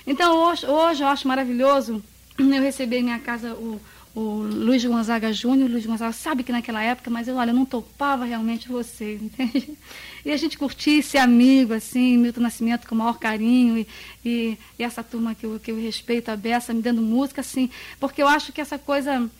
[0.06, 2.02] Então, hoje, hoje eu acho maravilhoso
[2.38, 3.78] eu receber em minha casa o,
[4.14, 7.66] o Luiz Gonzaga Júnior, Luiz Gonzaga sabe que naquela época, mas eu, olha, eu não
[7.66, 9.76] topava realmente você, entende?
[10.24, 13.86] E a gente curtia ser amigo, assim, Milton Nascimento com o maior carinho, e,
[14.24, 17.68] e, e, essa turma que eu, que eu respeito, a Bessa, me dando música, assim,
[18.00, 19.30] porque eu acho que essa coisa,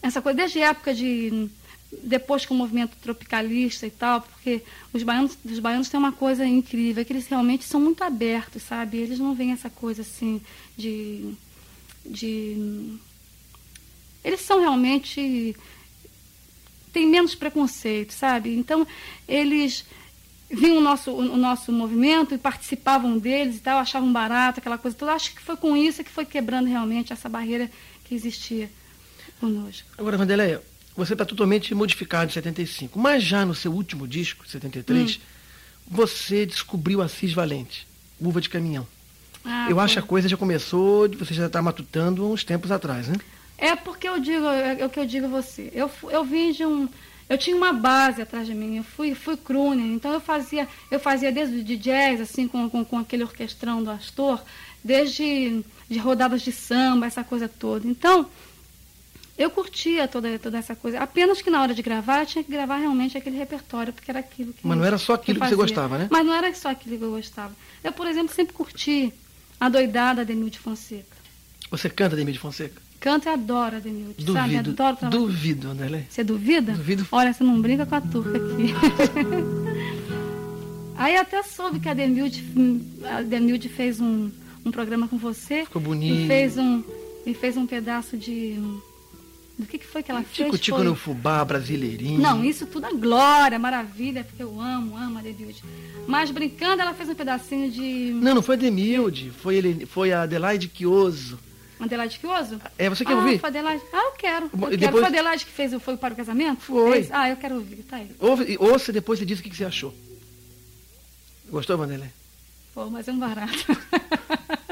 [0.00, 1.50] essa coisa, desde a época de,
[2.02, 6.44] depois com o movimento tropicalista e tal, porque os baianos, os baianos têm uma coisa
[6.44, 8.98] incrível, é que eles realmente são muito abertos, sabe?
[8.98, 10.40] Eles não veem essa coisa, assim,
[10.76, 11.32] de...
[12.04, 12.96] de
[14.24, 15.54] eles são realmente
[16.92, 18.56] têm menos preconceito, sabe?
[18.56, 18.86] Então,
[19.28, 19.84] eles
[20.50, 24.96] viam o nosso, o nosso movimento e participavam deles e tal, achavam barato, aquela coisa
[24.96, 25.12] toda.
[25.12, 27.70] Acho que foi com isso que foi quebrando realmente essa barreira
[28.04, 28.70] que existia
[29.38, 29.88] conosco.
[29.98, 30.62] Agora, Vanderleia,
[30.96, 35.20] você está totalmente modificado em 75, mas já no seu último disco, 73, hum.
[35.88, 37.86] você descobriu Assis Valente,
[38.20, 38.86] Uva de Caminhão.
[39.44, 43.08] Ah, Eu acho que a coisa já começou, você já está matutando uns tempos atrás,
[43.08, 43.16] né?
[43.58, 45.70] É porque eu digo, é, é o que eu digo a você.
[45.72, 46.88] Eu, eu vim de um.
[47.28, 51.00] Eu tinha uma base atrás de mim, eu fui, fui crooner, então eu fazia, eu
[51.00, 54.40] fazia desde de jazz, assim, com, com, com aquele orquestrão do Astor,
[54.82, 57.86] desde de rodadas de samba, essa coisa toda.
[57.88, 58.28] Então,
[59.38, 60.98] eu curtia toda, toda essa coisa.
[61.00, 64.20] Apenas que na hora de gravar, eu tinha que gravar realmente aquele repertório, porque era
[64.20, 66.08] aquilo que Mas não era só aquilo que, que você gostava, né?
[66.10, 67.54] Mas não era só aquilo que eu gostava.
[67.84, 69.12] Eu, por exemplo, sempre curti
[69.60, 71.16] a doidada de Emílio de Fonseca.
[71.70, 72.86] Você canta de Emílio de Fonseca?
[73.00, 74.14] Canto e adoro, Ademilton.
[74.18, 74.56] Duvido, sabe?
[74.56, 75.10] Adoro trabalhar.
[75.10, 76.06] Duvido, Anderlei.
[76.08, 76.72] Você duvida?
[76.72, 77.06] Duvido.
[77.12, 78.74] Olha, você não brinca com a turca aqui.
[80.96, 84.30] Aí até soube que a Demilde, fez um,
[84.64, 85.64] um programa com você.
[85.66, 86.16] Ficou bonito.
[86.16, 86.82] E fez um,
[87.26, 88.58] e fez um pedaço de.
[89.58, 90.60] Do que, que foi que ela tico, fez?
[90.60, 90.86] Tico foi...
[90.86, 92.20] no fubá, brasileirinho.
[92.20, 95.64] Não, isso tudo é glória, maravilha, porque eu amo, amo a Demilde.
[96.06, 98.10] Mas brincando, ela fez um pedacinho de.
[98.20, 101.38] Não, não foi a Demilde, foi, ele, foi a Adelaide Chioso.
[101.80, 102.60] Adelaide Quioso?
[102.78, 103.38] É, você quer ah, ouvir?
[103.38, 103.82] Foi Adelaide.
[103.92, 104.44] Ah, eu quero.
[104.44, 104.78] Eu depois...
[104.78, 104.92] quero.
[104.92, 106.60] Foi Adelaide que fez o Foi para o Casamento?
[106.62, 106.92] Foi.
[106.92, 107.08] Fez?
[107.10, 107.82] Ah, eu quero ouvir.
[107.82, 108.10] Tá aí.
[108.18, 109.94] Ouve, ouça depois você diz o que, que você achou.
[111.50, 112.10] Gostou, Vanderlei?
[112.74, 113.64] Pô, mas é um barato.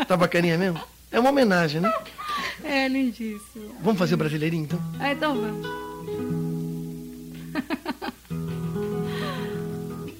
[0.07, 0.81] Tá bacaninha mesmo?
[1.11, 1.93] É uma homenagem, né?
[2.65, 3.75] É lindíssimo.
[3.83, 4.81] Vamos fazer o brasileirinho então?
[5.01, 5.67] É, então vamos.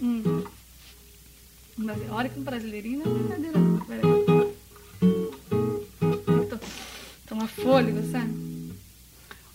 [0.03, 0.45] hum.
[2.11, 3.59] Olha que um brasileirinho não é brincadeira.
[3.87, 4.15] Peraí.
[7.27, 8.45] Toma fôlego, sabe?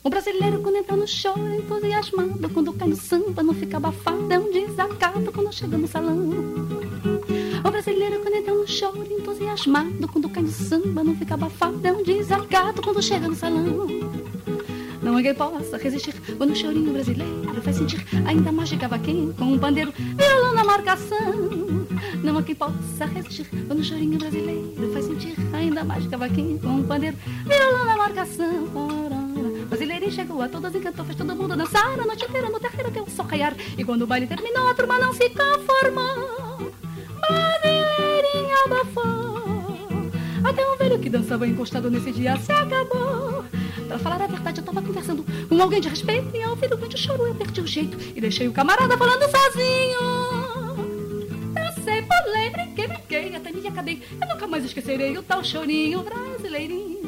[0.04, 4.32] O brasileiro quando entra no show é entusiasmado Quando cai no samba não fica abafado
[4.32, 6.79] É um desacato quando chega no salão
[7.64, 11.86] o brasileiro quando entra no show é entusiasmado Quando cai no samba não fica abafado
[11.86, 13.88] É um desacato quando chega no salão
[15.02, 19.34] não há quem possa resistir quando o chorinho brasileiro faz sentir ainda mais de cavaquinho
[19.34, 21.18] com um pandeiro violão na marcação.
[22.22, 26.60] Não há quem possa resistir quando o chorinho brasileiro faz sentir ainda mais de cavaquinho
[26.60, 28.68] com um pandeiro violão na marcação.
[29.70, 33.02] Brasileirinho chegou a todas, encantou, fez todo mundo dançar a noite inteira no terreiro até
[33.02, 33.56] o sol raiar.
[33.78, 36.49] E quando o baile terminou, a turma não se conformou.
[37.30, 40.10] Brasileirinho abafou.
[40.44, 43.46] Até um velho que dançava encostado nesse dia se acabou.
[43.88, 46.78] Pra falar a verdade, eu tava conversando com alguém de respeito e ao ouvir o
[46.78, 50.00] grande choro eu perdi o jeito e deixei o camarada falando sozinho.
[51.54, 54.02] Dancei, pulei, brinquei, brinquei, até me acabei.
[54.22, 57.00] Eu nunca mais esquecerei o tal chorinho brasileirinho.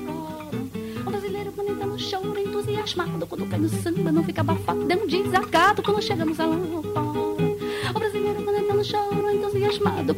[1.06, 5.08] O brasileiro entra no choro entusiasmado, quando cai no samba não fica abafado, é um
[5.08, 6.82] desacato quando chega no salão.
[7.94, 9.31] O brasileiro entra no choro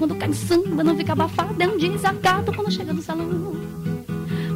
[0.03, 3.25] quando cai samba não fica abafado, é um desacato quando chega no salão.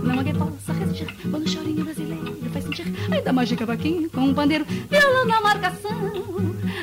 [0.03, 4.21] Não quem possa resistir quando o chorinho brasileiro faz sentir ainda mais de cavaquinho com
[4.21, 5.91] um pandeiro violão na marcação.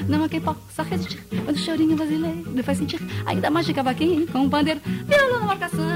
[0.08, 4.26] Não há quem possa resistir quando o chorinho brasileiro faz sentir ainda mais de cavaquinho
[4.28, 5.84] com um pandeiro violão na marcação.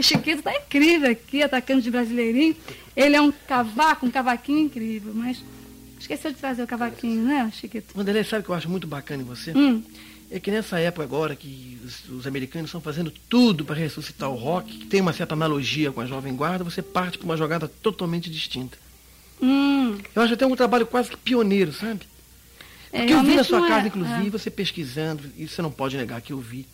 [0.00, 2.54] Chiquito tá incrível aqui, atacando de brasileirinho.
[2.96, 5.42] Ele é um cavaco, um cavaquinho incrível, mas
[5.98, 7.96] Esqueceu de trazer o cavaquinho, né, Chiquito?
[7.96, 9.52] Wanderlei, sabe o que eu acho muito bacana em você?
[9.56, 9.82] Hum.
[10.30, 14.34] É que nessa época agora que os, os americanos estão fazendo tudo para ressuscitar o
[14.34, 17.68] rock, que tem uma certa analogia com a Jovem Guarda, você parte para uma jogada
[17.68, 18.76] totalmente distinta.
[19.40, 19.96] Hum.
[20.14, 22.00] Eu acho até um trabalho quase que pioneiro, sabe?
[22.92, 24.30] É, Porque eu vi na sua é, casa, inclusive, é.
[24.30, 26.66] você pesquisando, e você não pode negar que eu vi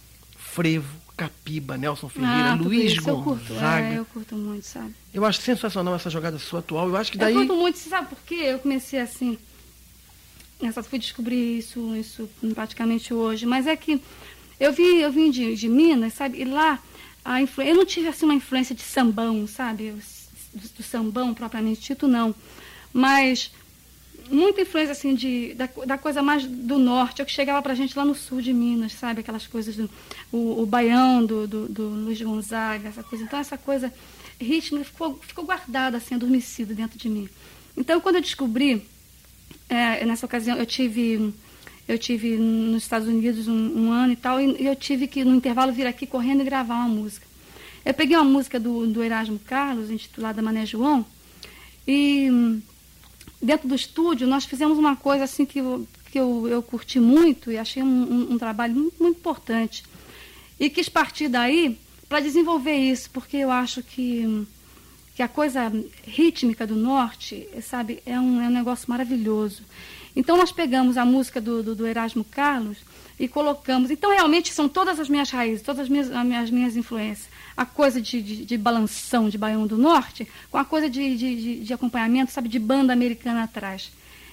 [0.52, 3.86] Frevo, Capiba, Nelson Ferreira, Ah, Luiz isso eu curto, Gonzaga.
[3.86, 4.94] é, eu curto muito, sabe?
[5.14, 6.88] Eu acho sensacional essa jogada sua atual.
[6.88, 7.32] Eu acho que daí.
[7.32, 8.34] Eu curto muito, você sabe por quê?
[8.34, 9.38] Eu comecei assim.
[10.60, 13.46] Nessa, fui descobrir isso, isso praticamente hoje.
[13.46, 14.00] Mas é que
[14.60, 16.40] eu vim, eu vim de, de Minas, sabe?
[16.40, 16.78] E lá
[17.24, 17.64] a influ...
[17.64, 19.94] eu não tive assim uma influência de sambão, sabe?
[20.54, 22.34] Do, do sambão propriamente dito, não.
[22.92, 23.50] Mas
[24.32, 27.74] muita influência assim de, da, da coisa mais do norte, é o que chegava pra
[27.74, 29.20] gente lá no sul de Minas, sabe?
[29.20, 29.90] Aquelas coisas do
[30.32, 33.24] o, o baião do, do, do Luiz Gonzaga, essa coisa.
[33.24, 33.92] Então essa coisa
[34.40, 37.28] rítmica ficou, ficou guardada, assim, adormecida dentro de mim.
[37.76, 38.86] Então quando eu descobri,
[39.68, 41.32] é, nessa ocasião eu tive
[41.86, 45.34] eu tive nos Estados Unidos um, um ano e tal, e eu tive que no
[45.34, 47.26] intervalo vir aqui correndo e gravar uma música.
[47.84, 51.04] Eu peguei uma música do, do Erasmo Carlos, intitulada Mané João,
[51.86, 52.62] e
[53.42, 57.50] dentro do estúdio nós fizemos uma coisa assim que eu, que eu, eu curti muito
[57.50, 59.82] e achei um, um, um trabalho muito, muito importante.
[60.60, 61.78] E quis partir daí
[62.08, 64.46] para desenvolver isso, porque eu acho que,
[65.22, 65.72] que a coisa
[66.04, 69.62] rítmica do norte, sabe, é um, é um negócio maravilhoso.
[70.16, 72.78] Então nós pegamos a música do, do, do Erasmo Carlos
[73.20, 73.92] e colocamos.
[73.92, 77.28] Então realmente são todas as minhas raízes, todas as minhas, as minhas influências.
[77.56, 81.60] A coisa de, de, de balanção de Baião do Norte com a coisa de, de,
[81.60, 83.92] de acompanhamento, sabe, de banda americana atrás.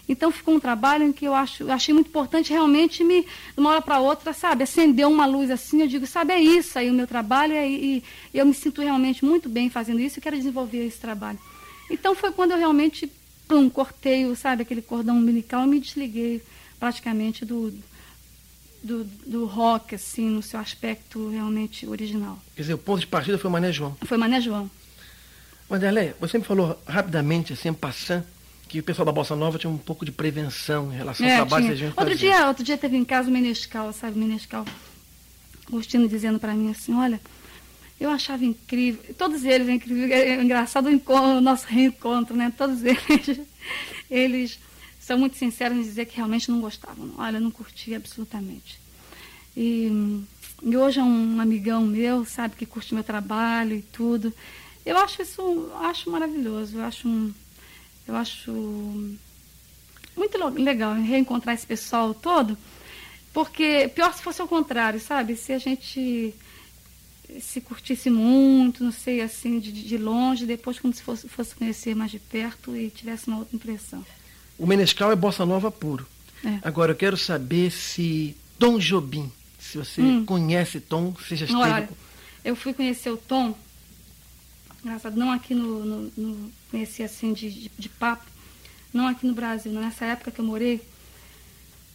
[0.09, 3.27] Então ficou um trabalho em que eu acho, eu achei muito importante realmente me, de
[3.59, 6.89] uma hora para outra, sabe, acender uma luz assim, eu digo, sabe, é isso aí
[6.89, 10.35] o meu trabalho e, e eu me sinto realmente muito bem fazendo isso e quero
[10.35, 11.37] desenvolver esse trabalho.
[11.91, 13.09] Então foi quando eu realmente
[13.47, 16.41] plum, cortei, sabe, aquele cordão umbilical e me desliguei
[16.79, 17.71] praticamente do,
[18.81, 22.39] do, do rock, assim, no seu aspecto realmente original.
[22.55, 23.95] Quer dizer, o ponto de partida foi o Mané João.
[24.05, 24.69] Foi Mané João.
[25.69, 28.25] Wanderlei, você me falou rapidamente, assim, passando,
[28.69, 31.35] que o pessoal da Bossa Nova tinha um pouco de prevenção em relação ao É,
[31.37, 31.75] trabalho tinha.
[31.75, 32.29] que a gente outro fazia.
[32.37, 34.63] dia, outro dia teve em casa o Menescal, sabe, o Menescal,
[35.67, 37.19] Agostino dizendo para mim assim, olha,
[37.99, 42.53] eu achava incrível, todos eles é incrível, é engraçado o, encontro, o nosso reencontro, né?
[42.57, 43.39] Todos eles,
[44.09, 44.59] eles
[44.99, 47.11] são muito sinceros em dizer que realmente não gostavam.
[47.17, 48.79] Olha, eu não curti absolutamente.
[49.57, 50.21] E,
[50.63, 54.33] e hoje é um amigão meu, sabe, que curte meu trabalho e tudo.
[54.85, 57.33] Eu acho isso, acho maravilhoso, eu acho, um-
[58.09, 58.51] eu acho
[60.17, 62.57] muito legal reencontrar esse pessoal todo,
[63.33, 65.35] porque pior se fosse ao contrário, sabe?
[65.35, 66.33] Se a gente
[67.39, 71.95] se curtisse muito, não sei, assim, de, de longe, depois quando se fosse, fosse conhecer
[71.95, 74.03] mais de perto e tivesse uma outra impressão.
[74.57, 76.07] O Menescal é Bossa Nova puro.
[76.43, 76.57] É.
[76.63, 80.25] Agora, eu quero saber se Tom Jobim, se você Hum.
[80.25, 81.61] conhece Tom, se já esteve...
[81.61, 81.89] Olha,
[82.43, 83.55] eu fui conhecer o Tom
[84.83, 88.25] Engraçado, não aqui no, no, no conheci assim de, de, de, papo,
[88.93, 89.71] não aqui no Brasil.
[89.71, 90.81] Nessa época que eu morei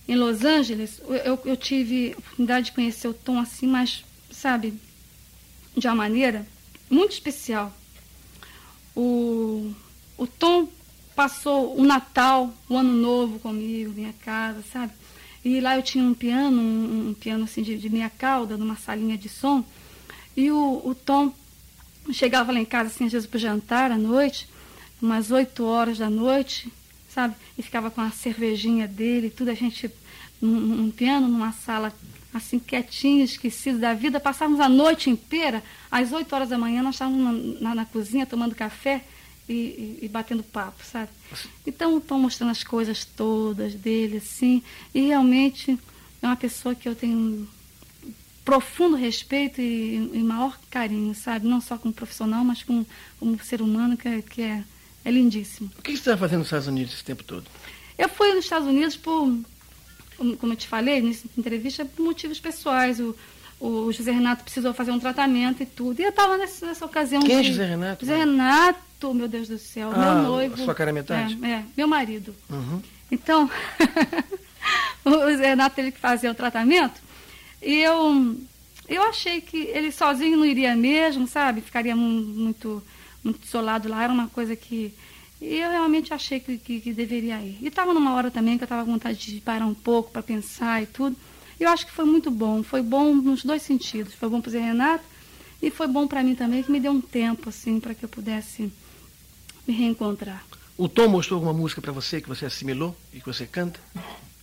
[0.07, 4.75] em Los Angeles, eu, eu tive a oportunidade de conhecer o Tom assim, mas, sabe,
[5.77, 6.47] de uma maneira
[6.91, 7.73] muito especial.
[8.95, 9.73] O,
[10.19, 10.69] o Tom
[11.17, 14.93] passou o Natal, o Ano Novo comigo, minha casa, sabe?
[15.45, 18.77] E lá eu tinha um piano, um, um piano assim de, de minha cauda, numa
[18.77, 19.65] salinha de som.
[20.37, 21.33] E o, o Tom
[22.13, 24.49] chegava lá em casa, assim, às vezes para jantar à noite,
[25.01, 26.73] umas 8 horas da noite,
[27.09, 27.35] sabe?
[27.57, 29.91] E ficava com a cervejinha dele, tudo, a gente
[30.41, 31.93] num, num piano, numa sala
[32.33, 34.19] assim, quietinho, esquecido da vida.
[34.19, 37.21] Passávamos a noite inteira, às 8 horas da manhã, nós estávamos
[37.61, 39.05] na, na, na cozinha tomando café
[39.49, 41.11] e, e, e, batendo papo, sabe?
[41.67, 45.79] Então, estão mostrando as coisas todas dele, assim, e realmente
[46.21, 47.49] é uma pessoa que eu tenho
[48.45, 51.47] profundo respeito e, e maior carinho, sabe?
[51.47, 52.87] Não só como profissional, mas como,
[53.19, 54.63] como ser humano, que, é, que é,
[55.05, 55.71] é lindíssimo.
[55.79, 57.45] O que você está fazendo nos Estados Unidos esse tempo todo?
[57.97, 59.35] Eu fui nos Estados Unidos por,
[60.39, 63.01] como eu te falei nessa entrevista, por motivos pessoais.
[63.01, 63.17] O,
[63.61, 66.01] o José Renato precisou fazer um tratamento e tudo.
[66.01, 67.23] E eu estava nessa, nessa ocasião.
[67.23, 67.49] Quem é de...
[67.49, 68.05] é José Renato?
[68.05, 70.57] José Renato, meu Deus do céu, ah, meu noivo.
[70.59, 71.39] Sua cara é metade?
[71.43, 72.35] É, é meu marido.
[72.51, 72.83] Uhum.
[73.11, 73.49] Então,
[75.05, 77.04] o José Renato teve que fazer o tratamento.
[77.65, 78.37] E eu,
[78.89, 81.63] eu achei que ele sozinho não iria mesmo, sabe?
[81.63, 82.83] Ficaria muito,
[83.23, 84.05] muito isolado lá.
[84.05, 84.93] Era uma coisa que.
[85.41, 87.59] E eu realmente achei que, que, que deveria ir.
[87.61, 90.23] E estava numa hora também que eu estava com vontade de parar um pouco para
[90.23, 91.17] pensar e tudo.
[91.59, 92.63] Eu acho que foi muito bom.
[92.63, 94.15] Foi bom nos dois sentidos.
[94.15, 95.05] Foi bom para o Zé Renato
[95.63, 98.09] e foi bom para mim também, que me deu um tempo, assim, para que eu
[98.09, 98.71] pudesse
[99.67, 100.45] me reencontrar.
[100.77, 103.81] O Tom mostrou alguma música para você que você assimilou e que você canta?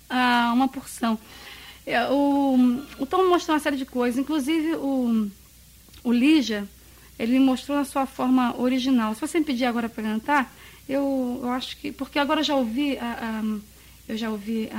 [0.09, 1.19] Ah, uma porção.
[1.85, 5.29] É, o, o Tom mostrou uma série de coisas, inclusive o,
[6.03, 6.67] o Lígia,
[7.17, 9.13] ele mostrou na sua forma original.
[9.15, 10.53] Se você me pedir agora para cantar,
[10.87, 11.91] eu, eu acho que.
[11.91, 13.59] Porque agora eu já ouvi a, a
[14.11, 14.77] eu já ouvi a,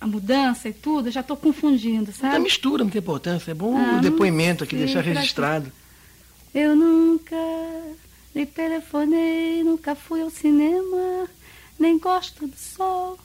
[0.00, 2.34] a, a, mudança e tudo, eu já estou confundindo, sabe?
[2.34, 3.52] Não mistura, não tem importância.
[3.52, 5.72] É bom ah, o depoimento aqui, deixar registrado.
[6.54, 7.36] Eu nunca
[8.34, 11.26] lhe telefonei, nunca fui ao cinema,
[11.78, 13.18] nem gosto do sol.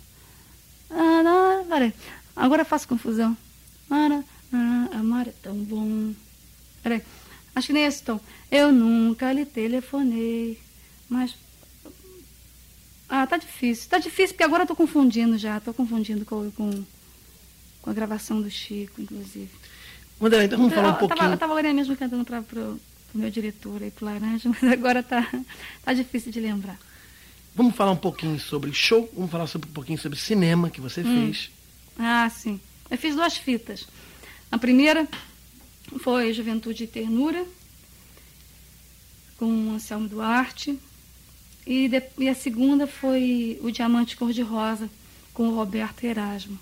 [0.90, 1.94] Ah, não, peraí.
[2.42, 3.38] Agora eu faço confusão.
[3.88, 6.12] Mara, ah, amar é tão bom.
[6.82, 7.04] Peraí.
[7.54, 8.20] Acho que nem esse tom.
[8.50, 10.60] Eu nunca lhe telefonei,
[11.08, 11.36] mas.
[13.08, 13.88] Ah, tá difícil.
[13.88, 15.60] Tá difícil porque agora eu tô confundindo já.
[15.60, 16.84] Tô confundindo com, com,
[17.84, 19.52] com a gravação do Chico, inclusive.
[20.20, 21.20] Mandela, então vamos falar um eu, pouquinho.
[21.20, 22.80] Tava, eu tava agora mesmo cantando para pro,
[23.12, 25.30] pro meu diretor aí, pro Laranja, mas agora tá,
[25.84, 26.80] tá difícil de lembrar.
[27.54, 31.02] Vamos falar um pouquinho sobre show, vamos falar sobre, um pouquinho sobre cinema que você
[31.02, 31.26] hum.
[31.26, 31.52] fez.
[32.04, 32.60] Ah, sim.
[32.90, 33.88] Eu fiz duas fitas.
[34.52, 35.08] A primeira
[36.00, 37.46] foi Juventude e Ternura,
[39.38, 40.78] com Anselmo Duarte.
[41.66, 44.90] E, de, e a segunda foi O Diamante Cor-de-Rosa,
[45.34, 46.60] com o Roberto Erasmo.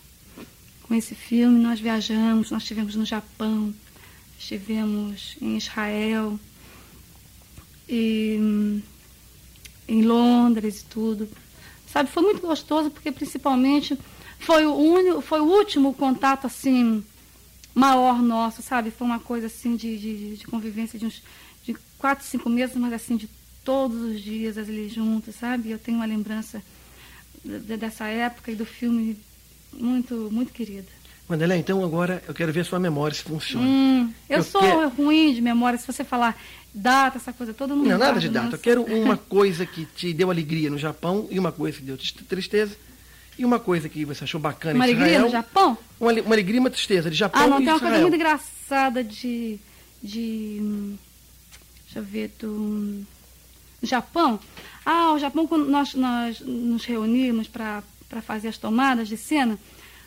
[0.83, 3.73] Com esse filme nós viajamos, nós estivemos no Japão,
[4.37, 6.37] estivemos em Israel,
[7.87, 8.81] e,
[9.87, 11.29] em Londres e tudo.
[11.91, 13.97] Sabe, foi muito gostoso porque principalmente
[14.39, 17.03] foi o único, foi o último contato assim
[17.75, 18.89] maior nosso, sabe?
[18.89, 21.21] Foi uma coisa assim de, de, de convivência de uns
[21.63, 23.29] de quatro, cinco meses, mas assim de
[23.63, 25.69] todos os dias ali juntos, sabe?
[25.69, 26.63] Eu tenho uma lembrança
[27.43, 29.17] de, dessa época e do filme
[29.73, 30.87] muito, muito querida.
[31.29, 33.63] Wanderlei, então agora eu quero ver a sua memória se funciona.
[33.63, 34.89] Hum, eu, eu, sou quero...
[34.89, 36.41] ruim de memória, se você falar
[36.73, 38.55] data, essa coisa toda, não Não, nada de data.
[38.55, 41.97] Eu quero uma coisa que te deu alegria no Japão e uma coisa que deu
[42.27, 42.75] tristeza
[43.39, 45.07] e uma coisa que você achou bacana uma em Israel...
[45.07, 45.77] Uma alegria no Japão?
[45.99, 47.91] Uma, uma alegria e uma tristeza de Japão Ah, não, e tem uma Israel.
[47.91, 49.57] coisa muito engraçada de...
[50.03, 50.97] de
[51.85, 53.05] deixa eu ver, do
[53.81, 54.39] Japão.
[54.85, 57.81] Ah, o Japão, quando nós, nós nos reunimos para
[58.21, 59.57] fazer as tomadas de cena,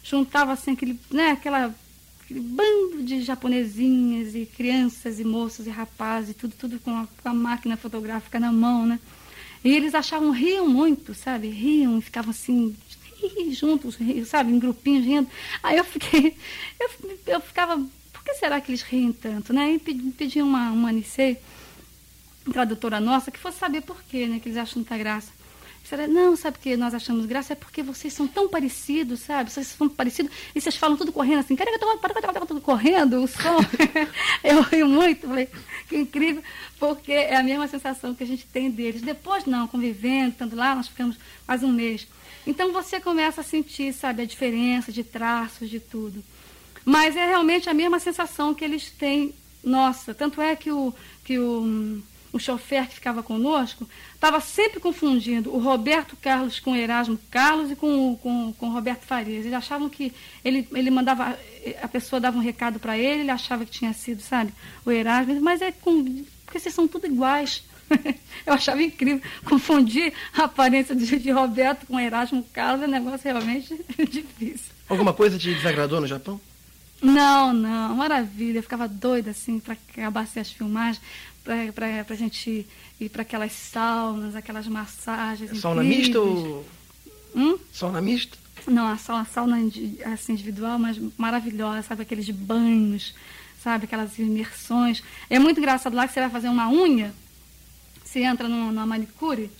[0.04, 1.74] juntava assim aquele, né, aquela,
[2.22, 7.08] aquele bando de japonesinhas e crianças e moças e rapazes e tudo, tudo com a,
[7.22, 9.00] com a máquina fotográfica na mão, né?
[9.64, 11.48] E eles achavam, riam muito, sabe?
[11.48, 12.74] Riam e ficavam assim,
[13.52, 13.96] juntos,
[14.26, 15.28] sabe, em grupinhos rindo.
[15.62, 16.36] Aí eu fiquei,
[16.80, 16.90] eu,
[17.26, 17.76] eu ficava,
[18.12, 19.72] por que será que eles riem tanto, né?
[19.72, 21.38] E pedi, pedi uma, uma Anicei,
[22.52, 24.40] tradutora nossa, que fosse saber por quê, né?
[24.40, 25.30] Que eles acham muita graça.
[25.82, 27.54] Disseram, não, sabe que nós achamos graça?
[27.54, 29.50] É porque vocês são tão parecidos, sabe?
[29.50, 31.70] Vocês são parecidos e vocês falam tudo correndo assim, cara,
[32.46, 33.58] tudo correndo, o som.
[34.44, 35.48] eu rio muito, falei,
[35.88, 36.42] que incrível,
[36.78, 39.02] porque é a mesma sensação que a gente tem deles.
[39.02, 42.06] Depois, não, convivendo, estando lá, nós ficamos quase um mês.
[42.46, 46.22] Então você começa a sentir, sabe, a diferença de traços, de tudo.
[46.84, 50.12] Mas é realmente a mesma sensação que eles têm, nossa.
[50.12, 50.92] Tanto é que o,
[51.24, 56.76] que o, o chofer que ficava conosco, estava sempre confundindo o Roberto Carlos com o
[56.76, 59.44] Erasmo Carlos e com, com, com o Roberto Farias.
[59.44, 60.12] Eles achavam que
[60.44, 61.38] ele, ele mandava,
[61.80, 64.52] a pessoa dava um recado para ele, ele achava que tinha sido, sabe,
[64.84, 67.62] o Erasmo, mas é com, porque vocês são tudo iguais.
[68.46, 69.22] Eu achava incrível.
[69.44, 73.78] Confundir a aparência de, Roberto com Erasmo Carlos é um negócio realmente
[74.10, 74.72] difícil.
[74.88, 76.40] Alguma coisa te desagradou no Japão?
[77.00, 78.58] Não, não, maravilha.
[78.58, 81.00] Eu ficava doida assim para acabar as filmagens
[81.42, 82.66] para a gente
[83.00, 85.58] ir para aquelas saunas, aquelas massagens.
[85.60, 86.64] Sauna mista ou.
[87.34, 87.58] Hum?
[87.72, 88.38] Sauna mista?
[88.66, 89.56] Não, a sauna, sauna
[90.12, 92.02] assim, individual, mas maravilhosa, sabe?
[92.02, 93.14] Aqueles banhos,
[93.60, 93.84] sabe?
[93.84, 95.02] Aquelas imersões.
[95.28, 97.12] É muito engraçado lá que você vai fazer uma unha,
[98.12, 99.50] você entra numa manicure,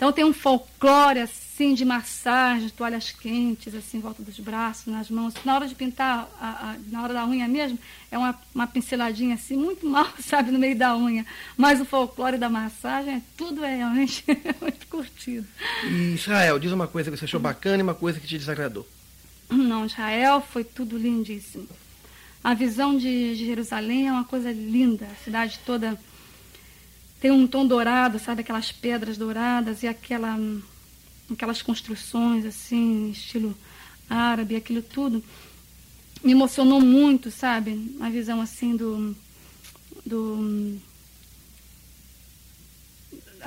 [0.00, 5.10] então tem um folclore assim de massagem, toalhas quentes assim em volta dos braços, nas
[5.10, 5.34] mãos.
[5.44, 7.78] Na hora de pintar, a, a, na hora da unha mesmo,
[8.10, 11.26] é uma, uma pinceladinha assim, muito mal, sabe, no meio da unha.
[11.54, 14.24] Mas o folclore da massagem, é, tudo é realmente
[14.58, 15.46] muito curtido.
[15.84, 18.88] E Israel, diz uma coisa que você achou bacana e uma coisa que te desagradou.
[19.50, 21.68] Não, Israel foi tudo lindíssimo.
[22.42, 25.98] A visão de, de Jerusalém é uma coisa linda, a cidade toda
[27.20, 28.40] tem um tom dourado, sabe?
[28.40, 30.38] Aquelas pedras douradas e aquela,
[31.30, 33.54] aquelas construções, assim, estilo
[34.08, 35.22] árabe, aquilo tudo.
[36.24, 37.94] Me emocionou muito, sabe?
[38.00, 39.14] A visão, assim, do...
[40.04, 40.78] do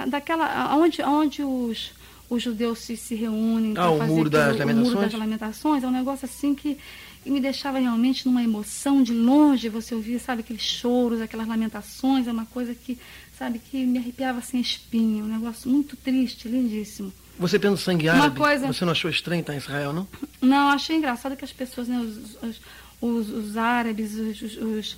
[0.08, 0.76] daquela...
[0.76, 1.92] Onde, onde os,
[2.30, 5.84] os judeus se, se reúnem ah, para fazer muro das aquilo, o muro das lamentações.
[5.84, 6.78] É um negócio, assim, que
[7.26, 9.70] me deixava realmente numa emoção de longe.
[9.70, 10.42] Você ouvia, sabe?
[10.42, 12.28] Aqueles choros, aquelas lamentações.
[12.28, 13.00] É uma coisa que
[13.44, 17.12] sabe, que me arrepiava assim a espinha, um negócio muito triste, lindíssimo.
[17.38, 18.68] Você pelo sangue árabe, coisa...
[18.68, 20.08] você não achou estranho estar em Israel, não?
[20.41, 22.62] Não, achei engraçado que as pessoas, né, os, os,
[23.02, 24.98] os, os árabes, os,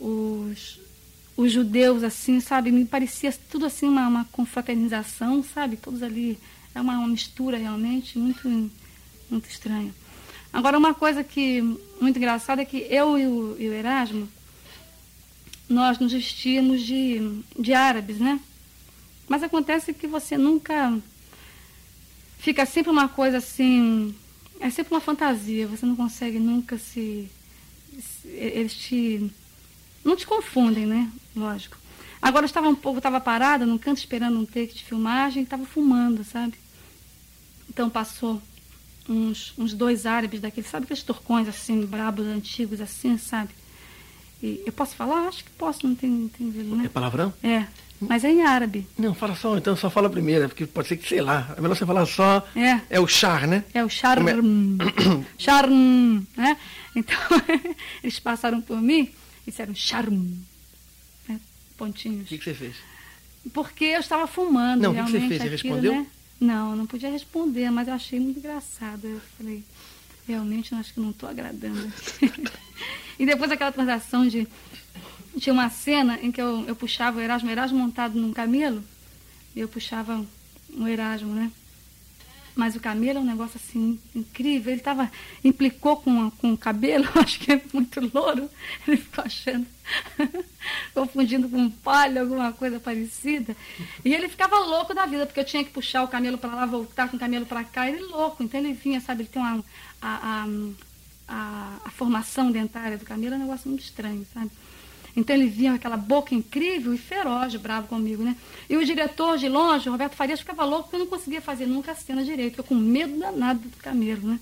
[0.00, 0.80] os,
[1.36, 6.36] os, judeus, assim, sabe, me parecia tudo assim uma, uma confraternização, sabe, todos ali,
[6.74, 8.48] é uma, uma mistura realmente muito,
[9.30, 9.94] muito estranha.
[10.52, 11.60] Agora, uma coisa que
[12.00, 14.28] muito engraçada é que eu e o, e o Erasmo,
[15.68, 18.40] nós nos vestíamos de, de árabes, né?
[19.28, 20.98] Mas acontece que você nunca.
[22.38, 24.14] Fica sempre uma coisa assim.
[24.60, 27.28] É sempre uma fantasia, você não consegue nunca se.
[28.00, 29.30] se eles te.
[30.02, 31.10] Não te confundem, né?
[31.36, 31.76] Lógico.
[32.20, 35.64] Agora eu estava um pouco, estava parada num canto esperando um take de filmagem, estava
[35.64, 36.54] fumando, sabe?
[37.68, 38.42] Então passou
[39.08, 43.50] uns, uns dois árabes daqueles, sabe aqueles torcões assim, brabos, antigos, assim, sabe?
[44.42, 45.28] E eu posso falar?
[45.28, 46.84] Acho que posso, não tem, tem né?
[46.86, 47.32] É palavrão?
[47.42, 47.66] É.
[48.00, 48.86] Mas é em árabe.
[48.96, 51.60] Não, fala só, então só fala a primeira, porque pode ser que, sei lá, é
[51.60, 52.46] melhor você falar só.
[52.54, 52.80] É.
[52.88, 53.64] É o char, né?
[53.74, 54.28] É o charm.
[54.28, 54.34] É?
[55.36, 56.56] charm, né?
[56.94, 57.18] Então,
[58.02, 59.10] eles passaram por mim
[59.44, 60.30] e disseram charm.
[61.28, 61.40] Né?
[61.76, 62.26] Pontinhos.
[62.26, 62.76] O que, que, você fez?
[63.52, 64.82] Porque eu estava fumando.
[64.82, 65.42] Não, o que, você fez?
[65.42, 65.92] Você respondeu?
[65.92, 66.06] Né?
[66.40, 69.04] Não, não podia responder, mas eu achei muito engraçado.
[69.08, 69.64] Eu falei,
[70.28, 71.92] realmente eu acho que não estou agradando.
[73.18, 74.46] E depois aquela transação de.
[75.38, 78.82] Tinha uma cena em que eu, eu puxava o Erasmo, o Erasmo montado num camelo,
[79.54, 80.24] e eu puxava
[80.76, 81.50] o Erasmo, né?
[82.58, 84.72] Mas o camelo é um negócio assim incrível.
[84.72, 85.08] Ele tava,
[85.44, 88.50] implicou com, com o cabelo, acho que é muito louro.
[88.84, 89.64] Ele ficou achando,
[90.92, 93.56] confundindo com palha, alguma coisa parecida.
[94.04, 96.66] E ele ficava louco da vida, porque eu tinha que puxar o camelo para lá,
[96.66, 97.88] voltar com o camelo para cá.
[97.88, 98.42] Ele louco.
[98.42, 99.64] Então ele vinha, sabe, ele tem uma,
[100.02, 100.48] a, a,
[101.28, 104.50] a, a, formação dentária do camelo é um negócio muito estranho, sabe?
[105.14, 108.36] Então ele vinha aquela boca incrível e feroz, bravo comigo, né?
[108.68, 111.92] E o diretor de longe, Roberto Farias, ficava louco porque eu não conseguia fazer nunca
[111.92, 114.40] a cena direito, eu com medo danado do camelo, né?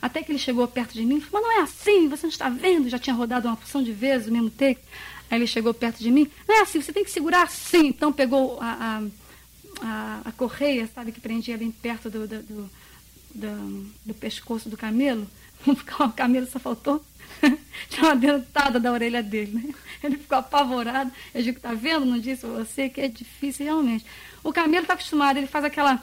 [0.00, 2.30] Até que ele chegou perto de mim e falou, mas não é assim, você não
[2.30, 2.88] está vendo?
[2.88, 4.80] Já tinha rodado uma porção de vezes o mesmo take.
[5.30, 7.86] Aí ele chegou perto de mim, não é assim, você tem que segurar assim.
[7.88, 9.02] Então pegou a,
[9.82, 12.70] a, a, a correia, sabe, que prendia bem perto do, do, do,
[13.34, 15.26] do, do pescoço do camelo
[15.66, 17.04] o camelo só faltou
[17.88, 19.74] tinha uma dentada da orelha dele, né?
[20.02, 21.10] Ele ficou apavorado.
[21.34, 22.04] Eu digo, tá vendo?
[22.04, 24.04] Não disse você que é difícil realmente.
[24.42, 26.02] O camelo está acostumado, ele faz aquela.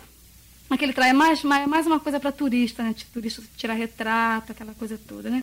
[0.70, 2.94] Aquele trai, é mais, mais, mais uma coisa para turista, né?
[2.94, 5.40] Tipo, turista tirar retrato, aquela coisa toda, né?